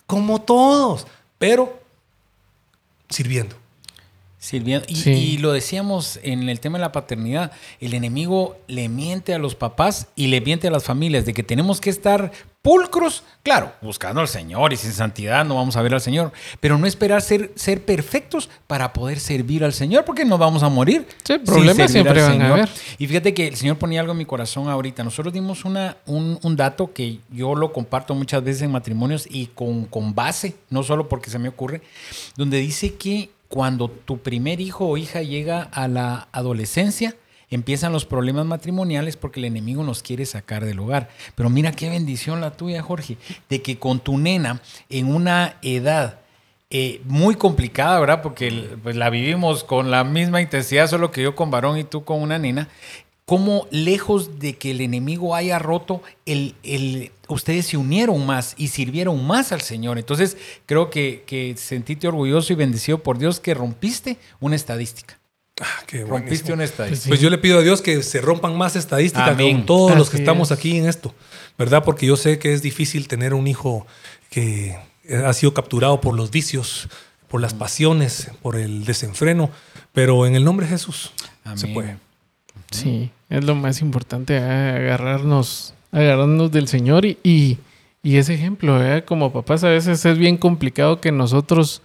como 0.07 0.40
todos, 0.40 1.07
pero 1.38 1.81
sirviendo. 3.09 3.57
Sirviendo. 4.44 4.85
Y, 4.90 4.96
Sí. 4.96 5.11
y 5.11 5.38
lo 5.38 5.52
decíamos 5.52 6.20
en 6.22 6.50
el 6.50 6.61
tema 6.61 6.76
de 6.76 6.83
la 6.83 6.92
paternidad, 6.92 7.50
el 7.80 7.94
enemigo 7.94 8.59
le 8.66 8.90
miente 8.90 9.33
a 9.33 9.38
los 9.38 9.54
papás 9.54 10.09
y 10.16 10.26
le 10.26 10.42
miente 10.42 10.68
a 10.68 10.70
las 10.70 10.85
familias 10.85 11.24
de 11.24 11.33
que 11.33 11.42
tenemos 11.42 11.80
que 11.80 11.88
estar 11.88 12.30
pulcros, 12.61 13.22
claro, 13.42 13.72
buscando 13.80 14.20
al 14.20 14.28
Señor 14.28 14.74
y 14.74 14.76
sin 14.76 14.92
santidad 14.92 15.46
no 15.46 15.54
vamos 15.54 15.76
a 15.76 15.83
ver 15.83 15.94
al 15.94 16.00
Señor, 16.02 16.30
pero 16.61 16.76
no 16.76 16.87
esperar 16.87 17.22
ser, 17.22 17.52
ser 17.57 17.83
perfectos 17.87 18.50
para 18.66 18.92
poder 18.92 19.18
servir 19.18 19.64
al 19.64 19.72
Señor, 19.72 20.04
porque 20.04 20.26
nos 20.26 20.38
vamos 20.38 20.62
a 20.62 20.68
morir. 20.68 21.07
Sí, 21.24 21.38
problemas 21.38 21.90
siempre 21.90 22.20
van 22.20 22.30
a 22.30 22.33
Señor. 22.35 22.50
haber. 22.52 22.68
Y 22.98 23.07
fíjate 23.07 23.33
que 23.33 23.48
el 23.48 23.57
Señor 23.57 23.78
ponía 23.78 24.00
algo 24.00 24.12
en 24.12 24.18
mi 24.18 24.26
corazón 24.26 24.68
ahorita. 24.68 25.02
Nosotros 25.04 25.33
dimos 25.33 25.64
una, 25.64 25.96
un, 26.04 26.38
un 26.42 26.57
dato 26.57 26.92
que 26.92 27.18
yo 27.33 27.54
lo 27.54 27.72
comparto 27.72 28.14
muchas 28.14 28.44
veces 28.44 28.61
en 28.62 28.72
matrimonios 28.72 29.26
y 29.30 29.46
con, 29.46 29.87
con 29.87 30.14
base, 30.14 30.54
no 30.68 30.83
solo 30.83 31.09
porque 31.09 31.30
se 31.30 31.38
me 31.38 31.48
ocurre, 31.48 31.80
donde 32.37 32.59
dice 32.59 32.94
que 32.94 33.30
cuando 33.48 33.88
tu 33.88 34.18
primer 34.18 34.61
hijo 34.61 34.87
o 34.87 34.96
hija 34.96 35.22
llega 35.22 35.62
a 35.62 35.88
la 35.88 36.28
adolescencia, 36.33 37.16
empiezan 37.50 37.92
los 37.92 38.04
problemas 38.04 38.46
matrimoniales 38.46 39.16
porque 39.16 39.40
el 39.40 39.46
enemigo 39.46 39.85
nos 39.85 40.02
quiere 40.02 40.26
sacar 40.26 40.64
del 40.64 40.80
hogar. 40.80 41.09
Pero 41.35 41.50
mira 41.50 41.72
qué 41.72 41.88
bendición 41.88 42.40
la 42.40 42.57
tuya, 42.57 42.83
Jorge, 42.83 43.16
de 43.48 43.62
que 43.62 43.78
con 43.78 44.00
tu 44.00 44.18
nena 44.18 44.61
en 44.88 45.14
una 45.14 45.57
edad 45.62 46.20
eh, 46.70 47.00
muy 47.04 47.37
complicada, 47.37 48.00
¿verdad? 48.00 48.20
Porque 48.20 48.76
pues, 48.83 48.96
la 48.96 49.09
vivimos 49.09 49.62
con 49.62 49.92
la 49.92 50.02
misma 50.02 50.40
intensidad, 50.40 50.88
solo 50.88 51.12
que 51.12 51.22
yo 51.22 51.37
con 51.37 51.50
varón 51.50 51.78
y 51.78 51.85
tú 51.85 52.04
con 52.04 52.20
una 52.20 52.38
nena. 52.38 52.68
Cómo 53.26 53.66
lejos 53.70 54.38
de 54.38 54.54
que 54.56 54.72
el 54.72 54.82
enemigo 54.82 55.34
haya 55.34 55.58
roto, 55.58 56.02
el, 56.26 56.54
el- 56.62 57.10
ustedes 57.28 57.66
se 57.66 57.78
unieron 57.78 58.26
más 58.26 58.54
y 58.58 58.68
sirvieron 58.68 59.26
más 59.26 59.50
al 59.52 59.62
Señor. 59.62 59.98
Entonces, 59.98 60.37
creo 60.66 60.90
que, 60.90 61.24
que 61.26 61.54
sentiste 61.56 62.06
orgulloso 62.06 62.52
y 62.52 62.56
bendecido 62.56 63.02
por 63.02 63.16
Dios 63.18 63.40
que 63.40 63.54
rompiste 63.54 64.18
una 64.40 64.56
estadística. 64.56 65.18
Ah, 65.60 65.84
qué 65.87 66.04
Rompiste 66.04 66.52
una 66.52 66.64
estadística. 66.64 67.08
Pues 67.08 67.20
yo 67.20 67.30
le 67.30 67.38
pido 67.38 67.60
a 67.60 67.62
Dios 67.62 67.80
que 67.80 68.02
se 68.02 68.20
rompan 68.20 68.58
más 68.58 68.76
estadísticas 68.76 69.30
Amén. 69.30 69.58
con 69.58 69.66
todos 69.66 69.96
los 69.96 70.10
que 70.10 70.16
estamos 70.18 70.50
es. 70.50 70.58
aquí 70.58 70.76
en 70.76 70.87
esto, 70.87 71.14
¿verdad? 71.56 71.82
Porque 71.84 72.06
yo 72.06 72.16
sé 72.16 72.38
que 72.38 72.52
es 72.52 72.60
difícil 72.60 73.06
tener 73.08 73.32
un 73.34 73.46
hijo 73.46 73.87
que 74.30 74.76
ha 75.24 75.32
sido 75.32 75.54
capturado 75.54 76.00
por 76.00 76.14
los 76.14 76.30
vicios, 76.30 76.88
por 77.28 77.40
las 77.40 77.54
pasiones, 77.54 78.30
por 78.42 78.56
el 78.56 78.84
desenfreno, 78.84 79.48
pero 79.92 80.26
en 80.26 80.34
el 80.34 80.44
nombre 80.44 80.66
de 80.66 80.72
Jesús 80.72 81.12
se 81.54 81.68
puede. 81.68 81.96
Sí, 82.74 83.10
es 83.30 83.44
lo 83.44 83.54
más 83.54 83.80
importante, 83.80 84.34
¿verdad? 84.34 84.76
agarrarnos, 84.76 85.74
agarrarnos 85.92 86.50
del 86.50 86.66
Señor 86.66 87.04
y, 87.04 87.18
y, 87.22 87.58
y 88.02 88.16
ese 88.16 88.34
ejemplo, 88.34 88.74
¿verdad? 88.74 89.04
como 89.04 89.32
papás 89.32 89.62
a 89.62 89.68
veces 89.68 90.04
es 90.04 90.18
bien 90.18 90.37
complicado 90.37 91.00
que 91.00 91.12
nosotros 91.12 91.82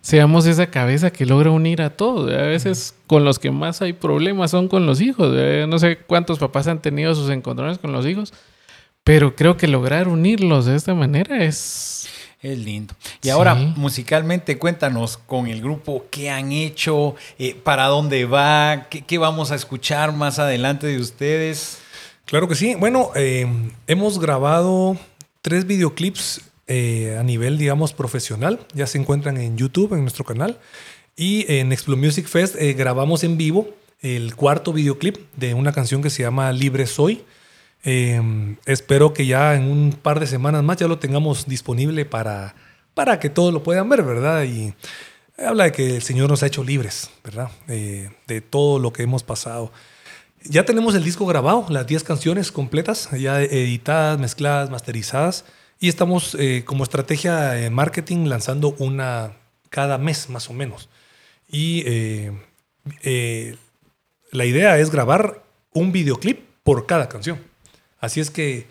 seamos 0.00 0.46
esa 0.46 0.68
cabeza 0.68 1.10
que 1.10 1.26
logra 1.26 1.50
unir 1.50 1.82
a 1.82 1.90
todos. 1.90 2.26
¿verdad? 2.26 2.44
A 2.44 2.48
veces 2.48 2.94
con 3.06 3.22
los 3.22 3.38
que 3.38 3.50
más 3.50 3.82
hay 3.82 3.92
problemas 3.92 4.50
son 4.50 4.68
con 4.68 4.86
los 4.86 5.02
hijos. 5.02 5.30
No 5.68 5.78
sé 5.78 5.98
cuántos 5.98 6.38
papás 6.38 6.66
han 6.68 6.80
tenido 6.80 7.14
sus 7.14 7.28
encontrones 7.28 7.76
con 7.78 7.92
los 7.92 8.06
hijos, 8.06 8.32
pero 9.04 9.36
creo 9.36 9.58
que 9.58 9.68
lograr 9.68 10.08
unirlos 10.08 10.64
de 10.66 10.76
esta 10.76 10.94
manera 10.94 11.44
es... 11.44 12.08
Es 12.42 12.58
lindo. 12.58 12.94
Y 13.22 13.28
ahora, 13.28 13.54
musicalmente, 13.54 14.56
cuéntanos 14.56 15.18
con 15.18 15.46
el 15.46 15.60
grupo 15.60 16.06
qué 16.10 16.30
han 16.30 16.52
hecho, 16.52 17.14
eh, 17.38 17.54
para 17.54 17.86
dónde 17.86 18.24
va, 18.24 18.86
qué, 18.88 19.02
qué 19.02 19.18
vamos 19.18 19.50
a 19.50 19.56
escuchar 19.56 20.14
más 20.14 20.38
adelante 20.38 20.86
de 20.86 20.98
ustedes. 20.98 21.78
Claro 22.24 22.48
que 22.48 22.54
sí. 22.54 22.74
Bueno, 22.76 23.10
eh, 23.14 23.46
hemos 23.86 24.18
grabado 24.18 24.96
tres 25.42 25.66
videoclips 25.66 26.40
eh, 26.66 27.18
a 27.20 27.22
nivel, 27.22 27.58
digamos, 27.58 27.92
profesional. 27.92 28.58
Ya 28.72 28.86
se 28.86 28.96
encuentran 28.96 29.36
en 29.36 29.58
YouTube, 29.58 29.92
en 29.92 30.00
nuestro 30.00 30.24
canal. 30.24 30.58
Y 31.16 31.44
en 31.52 31.72
Explo 31.72 31.98
Music 31.98 32.26
Fest 32.26 32.56
grabamos 32.56 33.22
en 33.22 33.36
vivo 33.36 33.68
el 34.00 34.34
cuarto 34.34 34.72
videoclip 34.72 35.18
de 35.36 35.52
una 35.52 35.72
canción 35.72 36.02
que 36.02 36.08
se 36.08 36.22
llama 36.22 36.50
Libre 36.52 36.86
Soy. 36.86 37.22
Eh, 37.84 38.56
espero 38.66 39.14
que 39.14 39.26
ya 39.26 39.54
en 39.54 39.64
un 39.64 39.92
par 39.92 40.20
de 40.20 40.26
semanas 40.26 40.62
más 40.62 40.76
ya 40.76 40.88
lo 40.88 40.98
tengamos 40.98 41.46
disponible 41.46 42.04
para, 42.04 42.54
para 42.94 43.18
que 43.18 43.30
todos 43.30 43.52
lo 43.52 43.62
puedan 43.62 43.88
ver, 43.88 44.02
¿verdad? 44.02 44.44
Y 44.44 44.74
habla 45.38 45.64
de 45.64 45.72
que 45.72 45.96
el 45.96 46.02
Señor 46.02 46.28
nos 46.28 46.42
ha 46.42 46.46
hecho 46.46 46.62
libres, 46.62 47.10
¿verdad? 47.24 47.50
Eh, 47.68 48.10
de 48.26 48.40
todo 48.40 48.78
lo 48.78 48.92
que 48.92 49.02
hemos 49.02 49.22
pasado. 49.22 49.72
Ya 50.44 50.64
tenemos 50.64 50.94
el 50.94 51.04
disco 51.04 51.26
grabado, 51.26 51.66
las 51.68 51.86
10 51.86 52.02
canciones 52.04 52.50
completas, 52.50 53.10
ya 53.12 53.42
editadas, 53.42 54.18
mezcladas, 54.18 54.70
masterizadas. 54.70 55.44
Y 55.78 55.88
estamos 55.88 56.36
eh, 56.38 56.62
como 56.64 56.84
estrategia 56.84 57.50
de 57.50 57.70
marketing 57.70 58.26
lanzando 58.26 58.74
una 58.78 59.36
cada 59.70 59.98
mes 59.98 60.28
más 60.28 60.48
o 60.50 60.52
menos. 60.52 60.88
Y 61.48 61.82
eh, 61.86 62.32
eh, 63.02 63.56
la 64.30 64.44
idea 64.44 64.78
es 64.78 64.90
grabar 64.90 65.42
un 65.72 65.92
videoclip 65.92 66.40
por 66.62 66.86
cada 66.86 67.08
canción. 67.08 67.38
Así 68.00 68.20
es 68.20 68.30
que 68.30 68.66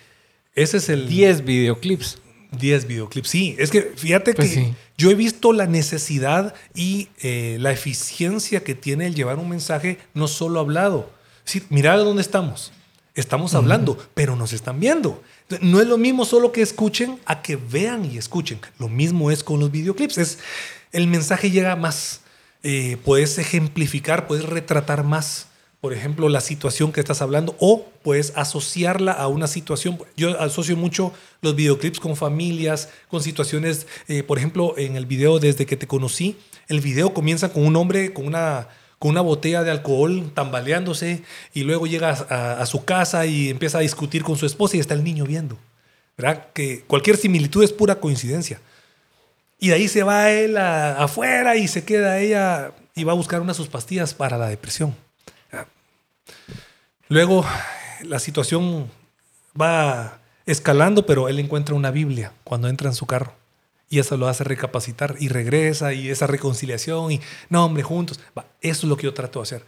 ese 0.56 0.78
es 0.78 0.89
el 0.89 1.08
10 1.08 1.46
videoclips. 1.46 2.18
10 2.52 2.88
videoclips. 2.88 3.30
Sí, 3.30 3.56
es 3.60 3.70
que 3.70 3.94
fíjate 3.96 4.34
Pues 4.34 4.50
que 4.50 4.56
sí. 4.56 4.74
yo 4.98 5.12
he 5.12 5.15
visto 5.15 5.54
la 5.54 5.68
necesidad 5.68 6.56
y 6.74 7.10
eh, 7.22 7.58
la 7.60 7.72
eficiencia 7.72 8.63
que 8.63 8.74
tiene 8.76 9.06
el 9.06 9.13
llevar 9.15 9.38
un 9.38 9.50
mensaje 9.50 10.00
no 10.13 10.28
solo 10.28 10.60
hablado. 10.60 11.12
Sí, 11.44 11.63
mira 11.70 11.96
dónde 11.98 12.22
estamos. 12.22 12.72
Estamos 13.15 13.54
hablando, 13.54 13.98
pero 14.13 14.36
nos 14.36 14.54
están 14.54 14.80
viendo. 14.80 15.22
No 15.62 15.82
es 15.82 15.88
lo 15.88 15.98
mismo 15.98 16.26
solo 16.26 16.52
que 16.52 16.62
escuchen 16.62 17.20
a 17.26 17.42
que 17.42 17.56
vean 17.58 18.06
y 18.06 18.18
escuchen. 18.18 18.60
Lo 18.78 18.88
mismo 18.88 19.30
es 19.30 19.44
con 19.44 19.60
los 19.60 19.72
videoclips. 19.72 20.18
Es, 20.18 20.39
el 20.92 21.08
mensaje 21.08 21.52
llega 21.52 21.76
más. 21.76 22.22
Eh, 22.63 22.98
puedes 23.04 23.38
ejemplificar, 23.38 24.26
puedes 24.28 24.46
retratar 24.46 25.04
más, 25.04 25.48
por 25.82 25.94
ejemplo, 25.94 26.28
la 26.28 26.42
situación 26.42 26.92
que 26.92 27.00
estás 27.00 27.22
hablando 27.22 27.56
o 27.60 27.86
puedes 28.04 28.34
asociarla 28.36 29.13
a 29.13 29.28
una 29.28 29.48
situación. 29.48 29.98
Yo 30.18 30.39
asocio 30.39 30.76
mucho 30.76 31.13
los 31.42 31.56
videoclips 31.56 32.02
con 32.02 32.18
familias, 32.18 32.89
con 33.08 33.24
situaciones, 33.24 33.88
eh, 34.10 34.24
por 34.24 34.38
ejemplo, 34.38 34.74
en 34.78 34.98
el 34.98 35.06
video 35.06 35.39
Desde 35.39 35.65
que 35.65 35.78
te 35.78 35.88
conocí, 35.88 36.38
el 36.68 36.82
video 36.82 37.13
comienza 37.13 37.54
con 37.54 37.65
un 37.65 37.76
hombre 37.76 38.13
con 38.13 38.28
una 38.28 38.68
con 39.00 39.12
una 39.12 39.22
botella 39.22 39.63
de 39.63 39.72
alcohol 39.72 40.30
tambaleándose 40.34 41.24
y 41.54 41.63
luego 41.63 41.88
llega 41.88 42.10
a, 42.10 42.65
su 42.65 42.84
casa 42.84 43.26
y 43.26 43.48
empieza 43.48 43.78
a 43.78 43.82
discutir 43.82 44.24
con 44.24 44.36
su 44.36 44.46
esposa 44.46 44.76
y 44.76 44.82
está 44.82 44.94
el 44.94 45.06
niño 45.06 45.24
viendo. 45.24 45.58
¿Verdad? 46.18 46.48
Que 46.52 46.82
cualquier 46.82 47.15
similitud 47.15 47.63
es 47.63 47.72
pura 47.72 47.96
coincidencia. 47.96 48.60
Y 49.58 49.70
de 49.70 49.76
ahí 49.76 49.88
se 49.88 50.04
va 50.04 50.30
él 50.32 50.58
afuera 50.58 51.56
y 51.56 51.70
se 51.70 51.86
queda 51.86 52.20
ella 52.20 52.74
y 52.94 53.06
va 53.06 53.13
a 53.13 53.15
buscar 53.15 53.39
una 53.39 53.54
de 53.54 53.58
sus 53.58 53.70
pastillas 53.70 54.13
para 54.13 54.38
la 54.38 54.50
depresión. 54.50 54.94
Luego 57.08 57.46
la 58.04 58.20
situación 58.20 58.89
va 59.60 60.20
escalando, 60.46 61.06
pero 61.06 61.30
él 61.30 61.39
encuentra 61.39 61.76
una 61.76 61.92
Biblia 61.92 62.34
cuando 62.44 62.68
entra 62.68 62.89
en 62.89 62.96
su 62.96 63.06
carro. 63.06 63.34
Y 63.89 64.00
eso 64.00 64.18
lo 64.18 64.28
hace 64.28 64.44
recapacitar 64.44 65.15
y 65.20 65.30
regresa 65.30 65.94
y 65.94 66.10
esa 66.10 66.28
reconciliación 66.28 67.12
y, 67.12 67.22
no, 67.50 67.65
hombre, 67.65 67.82
juntos. 67.82 68.20
eso 68.62 68.86
es 68.86 68.89
lo 68.89 68.98
que 68.98 69.06
yo 69.06 69.13
trato 69.13 69.39
de 69.39 69.44
hacer. 69.44 69.65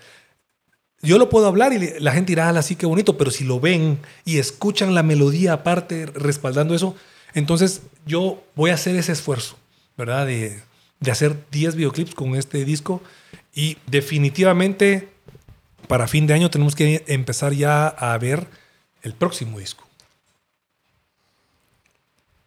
Yo 1.02 1.18
lo 1.18 1.30
puedo 1.30 1.48
hablar 1.48 1.74
y 1.74 2.00
la 2.00 2.12
gente 2.12 2.32
dirá, 2.32 2.50
así 2.50 2.76
que 2.76 2.86
bonito, 2.86 3.18
pero 3.18 3.32
si 3.32 3.44
lo 3.44 3.60
ven 3.60 4.00
y 4.24 4.38
escuchan 4.38 4.94
la 4.94 5.02
melodía 5.02 5.54
aparte 5.54 6.06
respaldando 6.06 6.76
eso, 6.76 6.96
entonces 7.34 7.82
yo 8.06 8.44
voy 8.56 8.70
a 8.70 8.76
hacer 8.76 8.96
ese 8.96 9.12
esfuerzo, 9.12 9.58
¿verdad? 9.98 10.28
De, 10.28 10.62
de 11.00 11.12
hacer 11.12 11.36
10 11.50 11.76
videoclips 11.76 12.14
con 12.14 12.36
este 12.36 12.64
disco 12.64 13.02
y 13.54 13.78
definitivamente 13.88 15.10
para 15.88 16.08
fin 16.08 16.28
de 16.28 16.34
año 16.34 16.50
tenemos 16.50 16.76
que 16.76 17.04
empezar 17.08 17.54
ya 17.54 17.88
a 17.88 18.18
ver 18.18 18.48
el 19.04 19.14
próximo 19.14 19.60
disco. 19.60 19.86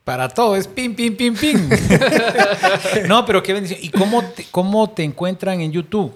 Para 0.05 0.29
todo, 0.29 0.55
es 0.55 0.69
pim, 0.69 0.95
pim, 0.95 1.17
pim, 1.17 1.35
pim. 1.35 1.69
no, 3.09 3.25
pero 3.25 3.43
qué 3.43 3.55
bendición. 3.55 3.81
¿Y 3.83 3.89
cómo 3.89 4.23
te, 4.23 4.45
cómo 4.51 4.91
te 4.91 5.03
encuentran 5.03 5.63
en 5.63 5.73
YouTube? 5.73 6.15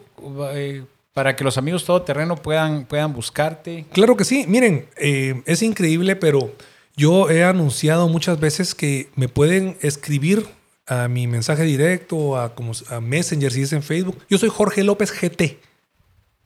Eh, 0.52 0.84
para 1.14 1.34
que 1.34 1.42
los 1.42 1.56
amigos 1.56 1.84
todoterreno 1.84 2.36
puedan, 2.36 2.84
puedan 2.84 3.14
buscarte. 3.14 3.86
Claro 3.92 4.14
que 4.14 4.24
sí. 4.24 4.44
Miren, 4.46 4.86
eh, 4.98 5.42
es 5.46 5.62
increíble, 5.62 6.16
pero 6.16 6.52
yo 6.96 7.30
he 7.30 7.44
anunciado 7.44 8.08
muchas 8.08 8.38
veces 8.38 8.74
que 8.74 9.08
me 9.16 9.28
pueden 9.28 9.78
escribir 9.80 10.46
a 10.86 11.08
mi 11.08 11.26
mensaje 11.26 11.62
directo, 11.62 12.38
a, 12.38 12.54
como, 12.54 12.72
a 12.90 13.00
Messenger 13.00 13.52
si 13.52 13.62
es 13.62 13.72
en 13.72 13.82
Facebook. 13.82 14.18
Yo 14.28 14.36
soy 14.36 14.50
Jorge 14.50 14.84
López 14.84 15.12
GT. 15.12 15.58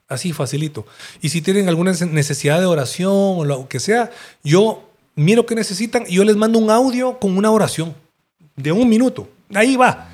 Así 0.08 0.32
facilito. 0.32 0.86
Y 1.20 1.30
si 1.30 1.40
tienen 1.40 1.68
alguna 1.68 1.92
necesidad 1.92 2.60
de 2.60 2.66
oración 2.66 3.12
o 3.12 3.44
lo 3.44 3.68
que 3.68 3.80
sea, 3.80 4.10
yo 4.44 4.88
miro 5.14 5.46
qué 5.46 5.54
necesitan 5.54 6.04
y 6.06 6.16
yo 6.16 6.24
les 6.24 6.36
mando 6.36 6.58
un 6.58 6.70
audio 6.70 7.18
con 7.18 7.36
una 7.36 7.50
oración 7.50 7.94
de 8.56 8.72
un 8.72 8.88
minuto. 8.88 9.28
Ahí 9.54 9.76
va. 9.76 10.08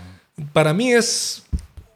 Para 0.52 0.72
mí 0.72 0.92
es... 0.92 1.42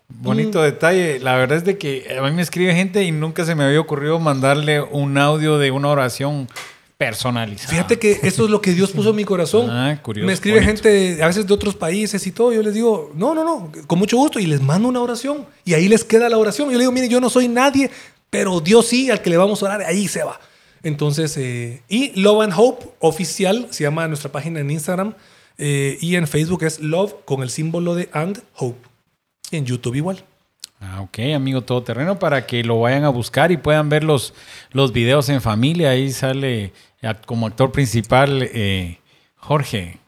Bonito 0.08 0.62
detalle. 0.62 1.18
La 1.20 1.36
verdad 1.36 1.58
es 1.58 1.64
de 1.64 1.78
que 1.78 2.16
a 2.18 2.22
mí 2.22 2.30
me 2.32 2.42
escribe 2.42 2.74
gente 2.74 3.02
y 3.02 3.12
nunca 3.12 3.44
se 3.46 3.54
me 3.54 3.64
había 3.64 3.80
ocurrido 3.80 4.18
mandarle 4.18 4.82
un 4.82 5.16
audio 5.16 5.58
de 5.58 5.70
una 5.70 5.88
oración 5.88 6.48
personalizada. 7.04 7.70
Fíjate 7.70 7.98
que 7.98 8.20
eso 8.22 8.44
es 8.44 8.50
lo 8.50 8.60
que 8.60 8.72
Dios 8.72 8.92
puso 8.92 9.10
en 9.10 9.16
mi 9.16 9.24
corazón. 9.24 9.68
Ah, 9.82 9.98
curioso. 10.00 10.26
Me 10.26 10.32
escribe 10.32 10.62
gente 10.62 11.22
a 11.22 11.26
veces 11.26 11.46
de 11.46 11.54
otros 11.54 11.74
países 11.74 12.24
y 12.26 12.30
todo. 12.30 12.52
Yo 12.52 12.62
les 12.62 12.74
digo, 12.74 13.10
no, 13.14 13.34
no, 13.34 13.42
no, 13.42 13.72
con 13.86 13.98
mucho 13.98 14.16
gusto. 14.16 14.38
Y 14.38 14.46
les 14.46 14.60
mando 14.60 14.88
una 14.88 15.00
oración. 15.00 15.46
Y 15.64 15.74
ahí 15.74 15.88
les 15.88 16.04
queda 16.04 16.28
la 16.28 16.38
oración. 16.38 16.68
Yo 16.68 16.72
les 16.72 16.80
digo, 16.80 16.92
mire, 16.92 17.08
yo 17.08 17.20
no 17.20 17.30
soy 17.30 17.48
nadie, 17.48 17.90
pero 18.30 18.60
Dios 18.60 18.86
sí, 18.86 19.10
al 19.10 19.22
que 19.22 19.30
le 19.30 19.36
vamos 19.36 19.62
a 19.62 19.66
orar, 19.66 19.82
ahí 19.82 20.06
se 20.08 20.22
va. 20.22 20.38
Entonces, 20.82 21.36
eh, 21.36 21.82
y 21.88 22.12
Love 22.20 22.42
and 22.42 22.52
Hope 22.56 22.86
oficial, 23.00 23.66
se 23.70 23.84
llama 23.84 24.06
nuestra 24.08 24.30
página 24.30 24.60
en 24.60 24.70
Instagram. 24.70 25.14
Eh, 25.58 25.98
y 26.00 26.16
en 26.16 26.28
Facebook 26.28 26.64
es 26.64 26.80
Love 26.80 27.14
con 27.24 27.42
el 27.42 27.50
símbolo 27.50 27.94
de 27.94 28.08
And 28.12 28.42
Hope. 28.56 28.88
Y 29.50 29.56
en 29.56 29.64
YouTube 29.64 29.94
igual. 29.96 30.24
Ah, 30.84 31.00
ok, 31.00 31.18
amigo 31.36 31.62
todoterreno, 31.62 32.18
para 32.18 32.44
que 32.44 32.64
lo 32.64 32.80
vayan 32.80 33.04
a 33.04 33.08
buscar 33.08 33.52
y 33.52 33.56
puedan 33.56 33.88
ver 33.88 34.02
los, 34.02 34.34
los 34.72 34.92
videos 34.92 35.28
en 35.28 35.40
familia. 35.40 35.90
Ahí 35.90 36.10
sale 36.10 36.72
como 37.24 37.46
actor 37.46 37.70
principal 37.70 38.42
eh, 38.52 38.98
Jorge. 39.36 40.01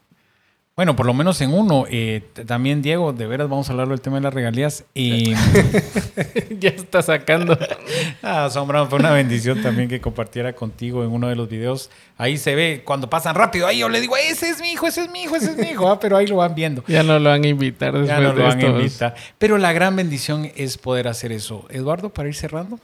Bueno, 0.76 0.96
por 0.96 1.06
lo 1.06 1.14
menos 1.14 1.40
en 1.40 1.54
uno. 1.54 1.84
Eh, 1.88 2.22
también, 2.46 2.82
Diego, 2.82 3.12
de 3.12 3.28
veras 3.28 3.48
vamos 3.48 3.68
a 3.68 3.72
hablar 3.72 3.88
del 3.88 4.00
tema 4.00 4.16
de 4.16 4.22
las 4.22 4.34
regalías. 4.34 4.84
Y 4.92 5.32
ya 6.58 6.70
está 6.70 7.00
sacando. 7.00 7.56
ah, 8.24 8.48
Sombra, 8.50 8.84
fue 8.86 8.98
una 8.98 9.12
bendición 9.12 9.62
también 9.62 9.88
que 9.88 10.00
compartiera 10.00 10.52
contigo 10.52 11.04
en 11.04 11.12
uno 11.12 11.28
de 11.28 11.36
los 11.36 11.48
videos. 11.48 11.90
Ahí 12.18 12.38
se 12.38 12.56
ve 12.56 12.82
cuando 12.84 13.08
pasan 13.08 13.36
rápido. 13.36 13.68
Ahí 13.68 13.78
yo 13.78 13.88
le 13.88 14.00
digo, 14.00 14.16
ese 14.16 14.48
es 14.48 14.60
mi 14.60 14.72
hijo, 14.72 14.88
ese 14.88 15.02
es 15.02 15.10
mi 15.12 15.22
hijo, 15.22 15.36
ese 15.36 15.52
es 15.52 15.56
mi 15.56 15.68
hijo. 15.68 15.88
Ah, 15.88 16.00
pero 16.00 16.16
ahí 16.16 16.26
lo 16.26 16.36
van 16.36 16.56
viendo. 16.56 16.82
Ya 16.88 17.04
no 17.04 17.20
lo 17.20 17.30
van 17.30 17.44
a 17.44 17.48
invitar 17.48 17.92
después 17.92 18.08
ya 18.08 18.18
no 18.18 18.32
lo 18.32 18.42
van 18.42 18.58
a 18.58 18.66
invitar. 18.66 19.14
Pero 19.38 19.58
la 19.58 19.72
gran 19.72 19.94
bendición 19.94 20.50
es 20.56 20.76
poder 20.76 21.06
hacer 21.06 21.30
eso. 21.30 21.66
Eduardo, 21.70 22.08
para 22.08 22.28
ir 22.28 22.34
cerrando. 22.34 22.80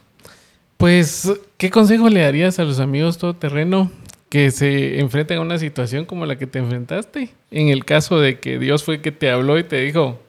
Pues, 0.77 1.29
¿qué 1.57 1.69
consejo 1.69 2.07
le 2.07 2.21
darías 2.21 2.57
a 2.57 2.63
los 2.63 2.79
amigos 2.79 3.17
todoterreno 3.17 3.91
que 4.31 4.49
se 4.49 5.01
enfrentan 5.01 5.39
a 5.39 5.41
una 5.41 5.59
situación 5.59 6.05
como 6.05 6.25
la 6.25 6.37
que 6.37 6.47
te 6.47 6.59
enfrentaste. 6.59 7.31
En 7.51 7.67
el 7.67 7.83
caso 7.83 8.17
de 8.17 8.39
que 8.39 8.59
Dios 8.59 8.81
fue 8.81 9.01
que 9.01 9.11
te 9.11 9.29
habló 9.29 9.59
y 9.59 9.65
te 9.65 9.81
dijo, 9.81 10.21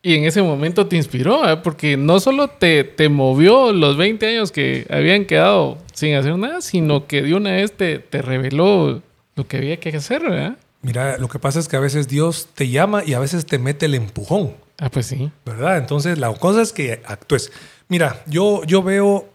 y 0.00 0.14
en 0.14 0.24
ese 0.24 0.40
momento 0.40 0.86
te 0.86 0.96
inspiró, 0.96 1.46
¿eh? 1.46 1.58
porque 1.58 1.98
no 1.98 2.20
solo 2.20 2.48
te, 2.48 2.84
te, 2.84 3.10
movió 3.10 3.74
los 3.74 3.98
20 3.98 4.26
años 4.26 4.50
que 4.50 4.86
habían 4.88 5.26
quedado 5.26 5.76
sin 5.92 6.14
hacer 6.14 6.38
nada, 6.38 6.62
sino 6.62 7.06
que 7.06 7.20
de 7.20 7.34
una 7.34 7.50
vez 7.50 7.76
te, 7.76 7.98
te 7.98 8.22
reveló 8.22 9.02
lo 9.34 9.46
que 9.46 9.58
había 9.58 9.76
que 9.78 9.90
hacer, 9.90 10.22
¿verdad? 10.22 10.56
Mira, 10.80 11.18
lo 11.18 11.28
que 11.28 11.38
pasa 11.38 11.60
es 11.60 11.68
que 11.68 11.76
a 11.76 11.80
veces 11.80 12.08
Dios 12.08 12.48
te 12.54 12.70
llama 12.70 13.02
y 13.04 13.12
a 13.12 13.18
veces 13.18 13.44
te 13.44 13.58
mete 13.58 13.84
el 13.84 13.94
empujón. 13.94 14.54
Ah, 14.78 14.88
pues 14.88 15.04
sí. 15.04 15.30
¿Verdad? 15.44 15.76
Entonces 15.76 16.16
la 16.16 16.32
cosa 16.32 16.62
es 16.62 16.72
que 16.72 17.02
actúes. 17.04 17.52
Mira, 17.88 18.22
yo, 18.26 18.64
yo 18.64 18.82
veo 18.82 19.28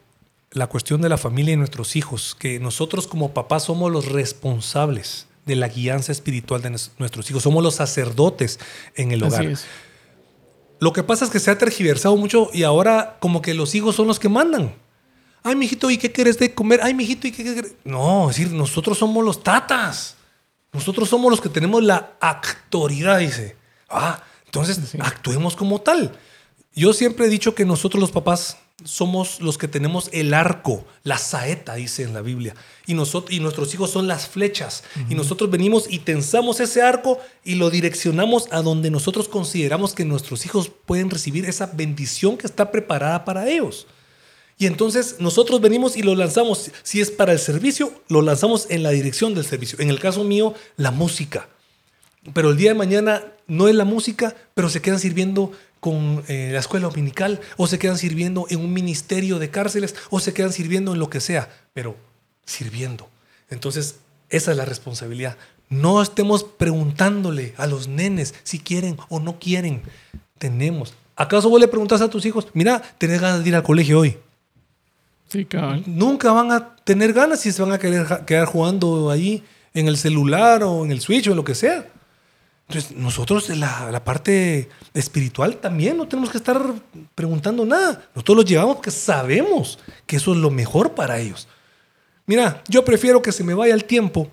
la 0.55 0.67
cuestión 0.67 1.01
de 1.01 1.09
la 1.09 1.17
familia 1.17 1.53
y 1.53 1.57
nuestros 1.57 1.97
hijos, 1.97 2.35
que 2.39 2.59
nosotros 2.59 3.07
como 3.07 3.33
papás 3.33 3.63
somos 3.63 3.91
los 3.91 4.05
responsables 4.05 5.27
de 5.45 5.55
la 5.57 5.67
guianza 5.67 6.13
espiritual 6.13 6.61
de 6.61 6.69
nuestros 6.97 7.29
hijos, 7.29 7.43
somos 7.43 7.61
los 7.61 7.75
sacerdotes 7.75 8.59
en 8.95 9.11
el 9.11 9.21
hogar. 9.23 9.45
Lo 10.79 10.93
que 10.93 11.03
pasa 11.03 11.25
es 11.25 11.31
que 11.31 11.39
se 11.39 11.51
ha 11.51 11.57
tergiversado 11.57 12.15
mucho 12.15 12.49
y 12.53 12.63
ahora 12.63 13.17
como 13.19 13.41
que 13.41 13.53
los 13.53 13.75
hijos 13.75 13.95
son 13.95 14.07
los 14.07 14.17
que 14.17 14.29
mandan. 14.29 14.73
Ay, 15.43 15.55
mijito, 15.55 15.91
¿y 15.91 15.97
qué 15.97 16.11
quieres 16.11 16.39
de 16.39 16.53
comer? 16.53 16.79
Ay, 16.81 16.93
mijito, 16.93 17.27
¿y 17.27 17.31
qué 17.31 17.43
quieres? 17.43 17.75
No, 17.83 18.29
es 18.29 18.37
decir, 18.37 18.53
nosotros 18.53 18.97
somos 18.97 19.23
los 19.25 19.43
tatas. 19.43 20.15
Nosotros 20.71 21.09
somos 21.09 21.29
los 21.29 21.41
que 21.41 21.49
tenemos 21.49 21.83
la 21.83 22.13
autoridad, 22.21 23.19
dice. 23.19 23.57
Ah, 23.89 24.23
entonces 24.45 24.95
actuemos 24.99 25.55
como 25.57 25.81
tal. 25.81 26.17
Yo 26.73 26.93
siempre 26.93 27.25
he 27.25 27.29
dicho 27.29 27.55
que 27.55 27.65
nosotros 27.65 27.99
los 27.99 28.11
papás 28.11 28.57
somos 28.83 29.39
los 29.39 29.57
que 29.57 29.67
tenemos 29.67 30.09
el 30.11 30.33
arco, 30.33 30.85
la 31.03 31.17
saeta, 31.17 31.75
dice 31.75 32.03
en 32.03 32.13
la 32.13 32.21
Biblia. 32.21 32.55
Y, 32.85 32.93
nosotros, 32.93 33.35
y 33.35 33.39
nuestros 33.39 33.73
hijos 33.73 33.89
son 33.89 34.07
las 34.07 34.27
flechas. 34.27 34.83
Y 35.09 35.15
nosotros 35.15 35.49
venimos 35.49 35.85
y 35.89 35.99
tensamos 35.99 36.59
ese 36.59 36.81
arco 36.81 37.19
y 37.43 37.55
lo 37.55 37.69
direccionamos 37.69 38.47
a 38.51 38.61
donde 38.61 38.91
nosotros 38.91 39.29
consideramos 39.29 39.93
que 39.93 40.03
nuestros 40.03 40.45
hijos 40.45 40.69
pueden 40.85 41.09
recibir 41.09 41.45
esa 41.45 41.67
bendición 41.67 42.37
que 42.37 42.47
está 42.47 42.71
preparada 42.71 43.23
para 43.23 43.49
ellos. 43.49 43.87
Y 44.57 44.67
entonces 44.67 45.17
nosotros 45.19 45.61
venimos 45.61 45.95
y 45.95 46.03
lo 46.03 46.15
lanzamos. 46.15 46.71
Si 46.83 46.99
es 46.99 47.11
para 47.11 47.31
el 47.31 47.39
servicio, 47.39 47.93
lo 48.09 48.21
lanzamos 48.21 48.67
en 48.69 48.83
la 48.83 48.91
dirección 48.91 49.33
del 49.33 49.45
servicio. 49.45 49.79
En 49.79 49.89
el 49.89 49.99
caso 49.99 50.23
mío, 50.23 50.53
la 50.75 50.91
música. 50.91 51.47
Pero 52.33 52.49
el 52.49 52.57
día 52.57 52.71
de 52.71 52.77
mañana 52.77 53.23
no 53.47 53.67
es 53.67 53.75
la 53.75 53.85
música, 53.85 54.35
pero 54.53 54.69
se 54.69 54.81
quedan 54.81 54.99
sirviendo 54.99 55.51
con 55.79 56.23
eh, 56.27 56.49
la 56.51 56.59
escuela 56.59 56.87
dominical, 56.87 57.39
o 57.57 57.67
se 57.67 57.79
quedan 57.79 57.97
sirviendo 57.97 58.47
en 58.49 58.59
un 58.59 58.73
ministerio 58.73 59.39
de 59.39 59.49
cárceles, 59.49 59.95
o 60.09 60.19
se 60.19 60.33
quedan 60.33 60.51
sirviendo 60.51 60.93
en 60.93 60.99
lo 60.99 61.09
que 61.09 61.19
sea, 61.19 61.49
pero 61.73 61.95
sirviendo. 62.45 63.07
Entonces, 63.49 63.99
esa 64.29 64.51
es 64.51 64.57
la 64.57 64.65
responsabilidad. 64.65 65.37
No 65.69 66.01
estemos 66.01 66.43
preguntándole 66.43 67.53
a 67.57 67.67
los 67.67 67.87
nenes 67.87 68.35
si 68.43 68.59
quieren 68.59 68.97
o 69.09 69.19
no 69.19 69.39
quieren. 69.39 69.81
Tenemos. 70.37 70.93
¿Acaso 71.15 71.49
vos 71.49 71.59
le 71.59 71.67
preguntas 71.67 72.01
a 72.01 72.09
tus 72.09 72.25
hijos, 72.25 72.47
mira, 72.53 72.81
tenés 72.97 73.21
ganas 73.21 73.43
de 73.43 73.49
ir 73.49 73.55
al 73.55 73.63
colegio 73.63 73.99
hoy? 73.99 74.17
Sí, 75.29 75.45
cabrón. 75.45 75.83
Nunca 75.87 76.31
van 76.31 76.51
a 76.51 76.75
tener 76.83 77.13
ganas 77.13 77.39
si 77.39 77.51
se 77.51 77.61
van 77.61 77.71
a 77.71 77.79
querer 77.79 78.25
quedar 78.25 78.45
jugando 78.45 79.09
ahí 79.09 79.43
en 79.73 79.87
el 79.87 79.97
celular 79.97 80.63
o 80.63 80.85
en 80.85 80.91
el 80.91 81.01
switch 81.01 81.27
o 81.27 81.31
en 81.31 81.37
lo 81.37 81.43
que 81.43 81.55
sea. 81.55 81.87
Entonces, 82.67 82.97
nosotros 82.97 83.49
la, 83.49 84.03
parte 84.03 84.69
espiritual 84.93 85.57
también 85.57 85.97
no 85.97 86.07
tenemos 86.07 86.31
que 86.31 86.37
estar 86.37 86.61
preguntando 87.13 87.65
nada. 87.65 88.09
Nosotros 88.15 88.37
los 88.37 88.45
llevamos 88.45 88.77
porque 88.77 88.91
sabemos 88.91 89.77
que 90.07 90.15
eso 90.15 90.33
es 90.33 90.39
lo 90.39 90.49
mejor 90.49 90.93
para 90.93 91.19
ellos. 91.19 91.47
Mira, 92.25 92.63
yo 92.67 92.83
prefiero 92.83 93.21
que 93.21 93.31
se 93.31 93.43
me 93.43 93.53
vaya 93.53 93.75
el 93.75 93.85
tiempo 93.85 94.29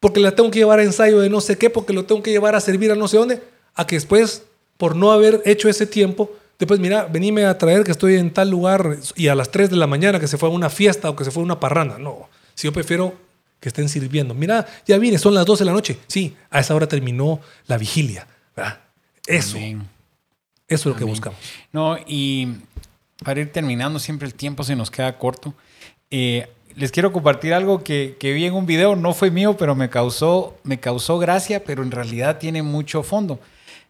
porque 0.00 0.20
la 0.20 0.32
tengo 0.32 0.50
que 0.50 0.60
llevar 0.60 0.78
a 0.78 0.84
ensayo 0.84 1.18
de 1.18 1.28
no 1.28 1.40
sé 1.40 1.58
qué, 1.58 1.70
porque 1.70 1.92
lo 1.92 2.04
tengo 2.04 2.22
que 2.22 2.30
llevar 2.30 2.54
a 2.54 2.60
servir 2.60 2.92
a 2.92 2.94
no 2.94 3.08
sé 3.08 3.16
dónde, 3.16 3.42
a 3.74 3.86
que 3.86 3.96
después, 3.96 4.44
por 4.76 4.94
no 4.94 5.10
haber 5.10 5.42
hecho 5.44 5.68
ese 5.68 5.86
tiempo, 5.86 6.30
después, 6.58 6.78
mira, 6.78 7.06
venime 7.06 7.44
a 7.46 7.58
traer 7.58 7.82
que 7.82 7.90
estoy 7.90 8.14
en 8.14 8.32
tal 8.32 8.50
lugar 8.50 8.98
y 9.16 9.26
a 9.26 9.34
las 9.34 9.50
3 9.50 9.70
de 9.70 9.76
la 9.76 9.88
mañana 9.88 10.20
que 10.20 10.28
se 10.28 10.38
fue 10.38 10.48
a 10.48 10.52
una 10.52 10.70
fiesta 10.70 11.10
o 11.10 11.16
que 11.16 11.24
se 11.24 11.32
fue 11.32 11.42
a 11.42 11.44
una 11.46 11.58
parranda. 11.58 11.98
No, 11.98 12.28
si 12.54 12.68
yo 12.68 12.72
prefiero 12.72 13.14
que 13.60 13.68
estén 13.68 13.88
sirviendo. 13.88 14.34
Mira, 14.34 14.66
ya 14.86 14.98
vine, 14.98 15.18
son 15.18 15.34
las 15.34 15.44
12 15.46 15.62
de 15.62 15.66
la 15.66 15.72
noche. 15.72 15.98
Sí, 16.06 16.36
a 16.50 16.60
esa 16.60 16.74
hora 16.74 16.86
terminó 16.86 17.40
la 17.66 17.76
vigilia. 17.78 18.26
¿verdad? 18.56 18.80
Eso. 19.26 19.56
Amén. 19.56 19.82
Eso 20.68 20.88
es 20.90 20.94
lo 20.94 20.98
que 20.98 21.04
buscamos. 21.04 21.38
No, 21.72 21.96
y 22.06 22.48
para 23.24 23.40
ir 23.40 23.50
terminando, 23.52 23.98
siempre 23.98 24.26
el 24.26 24.34
tiempo 24.34 24.62
se 24.64 24.76
nos 24.76 24.90
queda 24.90 25.16
corto. 25.18 25.54
Eh, 26.10 26.48
les 26.76 26.92
quiero 26.92 27.12
compartir 27.12 27.54
algo 27.54 27.82
que, 27.82 28.16
que 28.20 28.32
vi 28.32 28.44
en 28.44 28.54
un 28.54 28.66
video, 28.66 28.94
no 28.94 29.12
fue 29.14 29.30
mío, 29.30 29.56
pero 29.56 29.74
me 29.74 29.88
causó, 29.90 30.56
me 30.62 30.78
causó 30.78 31.18
gracia, 31.18 31.64
pero 31.64 31.82
en 31.82 31.90
realidad 31.90 32.38
tiene 32.38 32.62
mucho 32.62 33.02
fondo. 33.02 33.40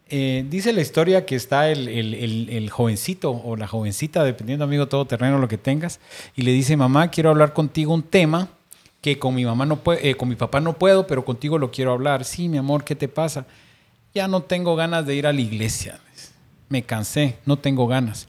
Eh, 0.08 0.46
dice 0.48 0.72
la 0.72 0.80
historia 0.80 1.26
que 1.26 1.36
está 1.36 1.68
el, 1.70 1.86
el- 1.88 2.14
el- 2.14 2.48
el 2.48 2.70
jovencito 2.70 3.30
o 3.30 3.56
la 3.56 3.66
jovencita, 3.66 4.24
dependiendo 4.24 4.64
amigo 4.64 4.88
todo 4.88 5.04
terreno 5.06 5.36
lo 5.38 5.48
que 5.48 5.58
tengas, 5.58 6.00
y 6.34 6.42
le 6.42 6.52
dice, 6.52 6.76
mamá, 6.78 7.10
quiero 7.10 7.28
hablar 7.28 7.52
contigo 7.52 7.92
un 7.92 8.02
tema 8.04 8.48
que 9.00 9.18
con 9.18 9.34
mi 9.34 9.44
mamá 9.44 9.66
no 9.66 9.76
puede, 9.80 10.16
con 10.16 10.28
mi 10.28 10.36
papá 10.36 10.60
no 10.60 10.78
puedo, 10.78 11.06
pero 11.06 11.24
contigo 11.24 11.58
lo 11.58 11.70
quiero 11.70 11.92
hablar. 11.92 12.24
Sí, 12.24 12.48
mi 12.48 12.58
amor, 12.58 12.84
¿qué 12.84 12.94
te 12.94 13.08
pasa? 13.08 13.46
Ya 14.14 14.28
no 14.28 14.42
tengo 14.42 14.74
ganas 14.76 15.06
de 15.06 15.14
ir 15.14 15.26
a 15.26 15.32
la 15.32 15.40
iglesia. 15.40 16.00
Me 16.68 16.82
cansé, 16.82 17.38
no 17.46 17.58
tengo 17.58 17.86
ganas. 17.86 18.28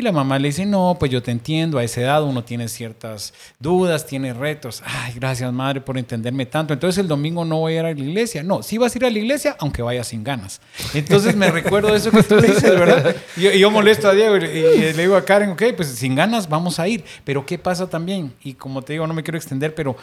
Y 0.00 0.02
la 0.02 0.12
mamá 0.12 0.38
le 0.38 0.48
dice, 0.48 0.64
no, 0.64 0.96
pues 0.98 1.10
yo 1.12 1.22
te 1.22 1.30
entiendo, 1.30 1.76
a 1.76 1.84
esa 1.84 2.00
edad 2.00 2.24
uno 2.24 2.42
tiene 2.42 2.68
ciertas 2.68 3.34
dudas, 3.58 4.06
tiene 4.06 4.32
retos. 4.32 4.82
Ay, 4.82 5.12
gracias 5.14 5.52
madre 5.52 5.82
por 5.82 5.98
entenderme 5.98 6.46
tanto. 6.46 6.72
Entonces 6.72 6.96
el 6.96 7.06
domingo 7.06 7.44
no 7.44 7.58
voy 7.58 7.74
a 7.74 7.80
ir 7.80 7.84
a 7.84 7.92
la 7.92 8.00
iglesia. 8.00 8.42
No, 8.42 8.62
sí 8.62 8.78
vas 8.78 8.94
a 8.94 8.98
ir 8.98 9.04
a 9.04 9.10
la 9.10 9.18
iglesia, 9.18 9.56
aunque 9.58 9.82
vayas 9.82 10.08
sin 10.08 10.24
ganas. 10.24 10.62
Entonces 10.94 11.36
me 11.36 11.50
recuerdo 11.50 11.94
eso 11.94 12.10
que 12.10 12.22
tú 12.22 12.36
dices, 12.40 12.62
¿verdad? 12.62 13.14
Y 13.36 13.58
yo, 13.58 13.70
molesto 13.70 14.08
a 14.08 14.14
Diego 14.14 14.38
y, 14.38 14.44
y 14.44 14.78
le 14.94 15.02
digo 15.02 15.16
a 15.16 15.24
Karen, 15.26 15.50
ok, 15.50 15.64
pues 15.76 15.88
sin 15.90 16.14
ganas 16.14 16.48
vamos 16.48 16.78
a 16.80 16.88
ir. 16.88 17.04
Pero 17.22 17.44
¿qué 17.44 17.58
pasa 17.58 17.86
también? 17.86 18.32
Y 18.42 18.54
como 18.54 18.80
te 18.80 18.94
digo, 18.94 19.06
no 19.06 19.12
me 19.12 19.22
quiero 19.22 19.36
extender, 19.36 19.74
pero 19.74 19.98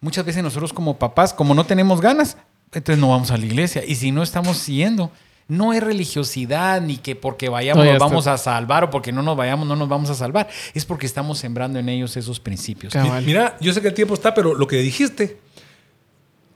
muchas 0.00 0.24
veces 0.24 0.44
nosotros 0.44 0.72
como 0.72 0.96
papás, 0.96 1.34
como 1.34 1.54
no 1.54 1.66
tenemos 1.66 2.00
ganas, 2.00 2.36
entonces 2.72 3.00
no 3.00 3.08
vamos 3.08 3.32
a 3.32 3.36
la 3.36 3.46
iglesia. 3.46 3.82
Y 3.84 3.96
si 3.96 4.12
no 4.12 4.22
estamos 4.22 4.58
siguiendo, 4.58 5.10
no 5.50 5.72
es 5.72 5.82
religiosidad 5.82 6.80
ni 6.80 6.96
que 6.96 7.16
porque 7.16 7.48
vayamos 7.48 7.84
No, 7.84 7.84
ya 7.84 7.98
nos 7.98 8.00
vamos 8.00 8.26
a 8.26 8.38
salvar 8.38 8.84
o 8.84 8.90
porque 8.90 9.12
no 9.12 9.22
nos 9.22 9.36
vayamos 9.36 9.66
no 9.66 9.76
nos 9.76 9.88
vamos 9.88 10.08
a 10.08 10.14
salvar. 10.14 10.48
Es 10.74 10.84
porque 10.84 11.06
estamos 11.06 11.38
sembrando 11.38 11.78
en 11.78 11.88
ellos 11.88 12.16
esos 12.16 12.40
principios. 12.40 12.92
Cabal. 12.92 13.24
Mira, 13.24 13.56
yo 13.60 13.72
sé 13.72 13.82
que 13.82 13.88
el 13.88 13.94
tiempo 13.94 14.14
está, 14.14 14.32
pero 14.32 14.54
lo 14.54 14.66
que 14.66 14.76
dijiste, 14.76 15.38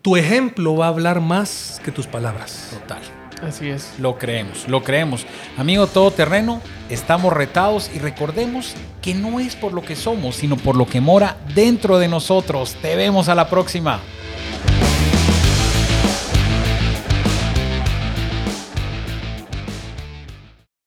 tu 0.01 0.17
ejemplo 0.17 0.77
va 0.77 0.87
a 0.87 0.89
hablar 0.89 1.21
más 1.21 1.81
que 1.85 1.91
tus 1.91 2.07
palabras. 2.07 2.71
Total. 2.73 3.03
Así 3.43 3.69
es. 3.69 3.95
Lo 3.99 4.17
creemos, 4.17 4.69
lo 4.69 4.83
creemos. 4.83 5.27
Amigo 5.59 5.87
todoterreno, 5.87 6.63
estamos 6.89 7.33
retados 7.33 7.91
y 7.95 7.99
recordemos 7.99 8.75
que 9.03 9.15
no 9.15 9.41
es 9.41 9.57
por 9.57 9.73
lo 9.73 9.83
que 9.83 9.97
somos, 9.97 10.37
sino 10.37 10.57
por 10.57 10.77
lo 10.77 10.87
que 10.87 11.01
mora 11.01 11.37
dentro 11.55 11.99
de 11.99 12.09
nosotros. 12.09 12.77
Te 12.81 12.97
vemos 12.97 13.29
a 13.29 13.35
la 13.35 13.51
próxima. 13.51 14.01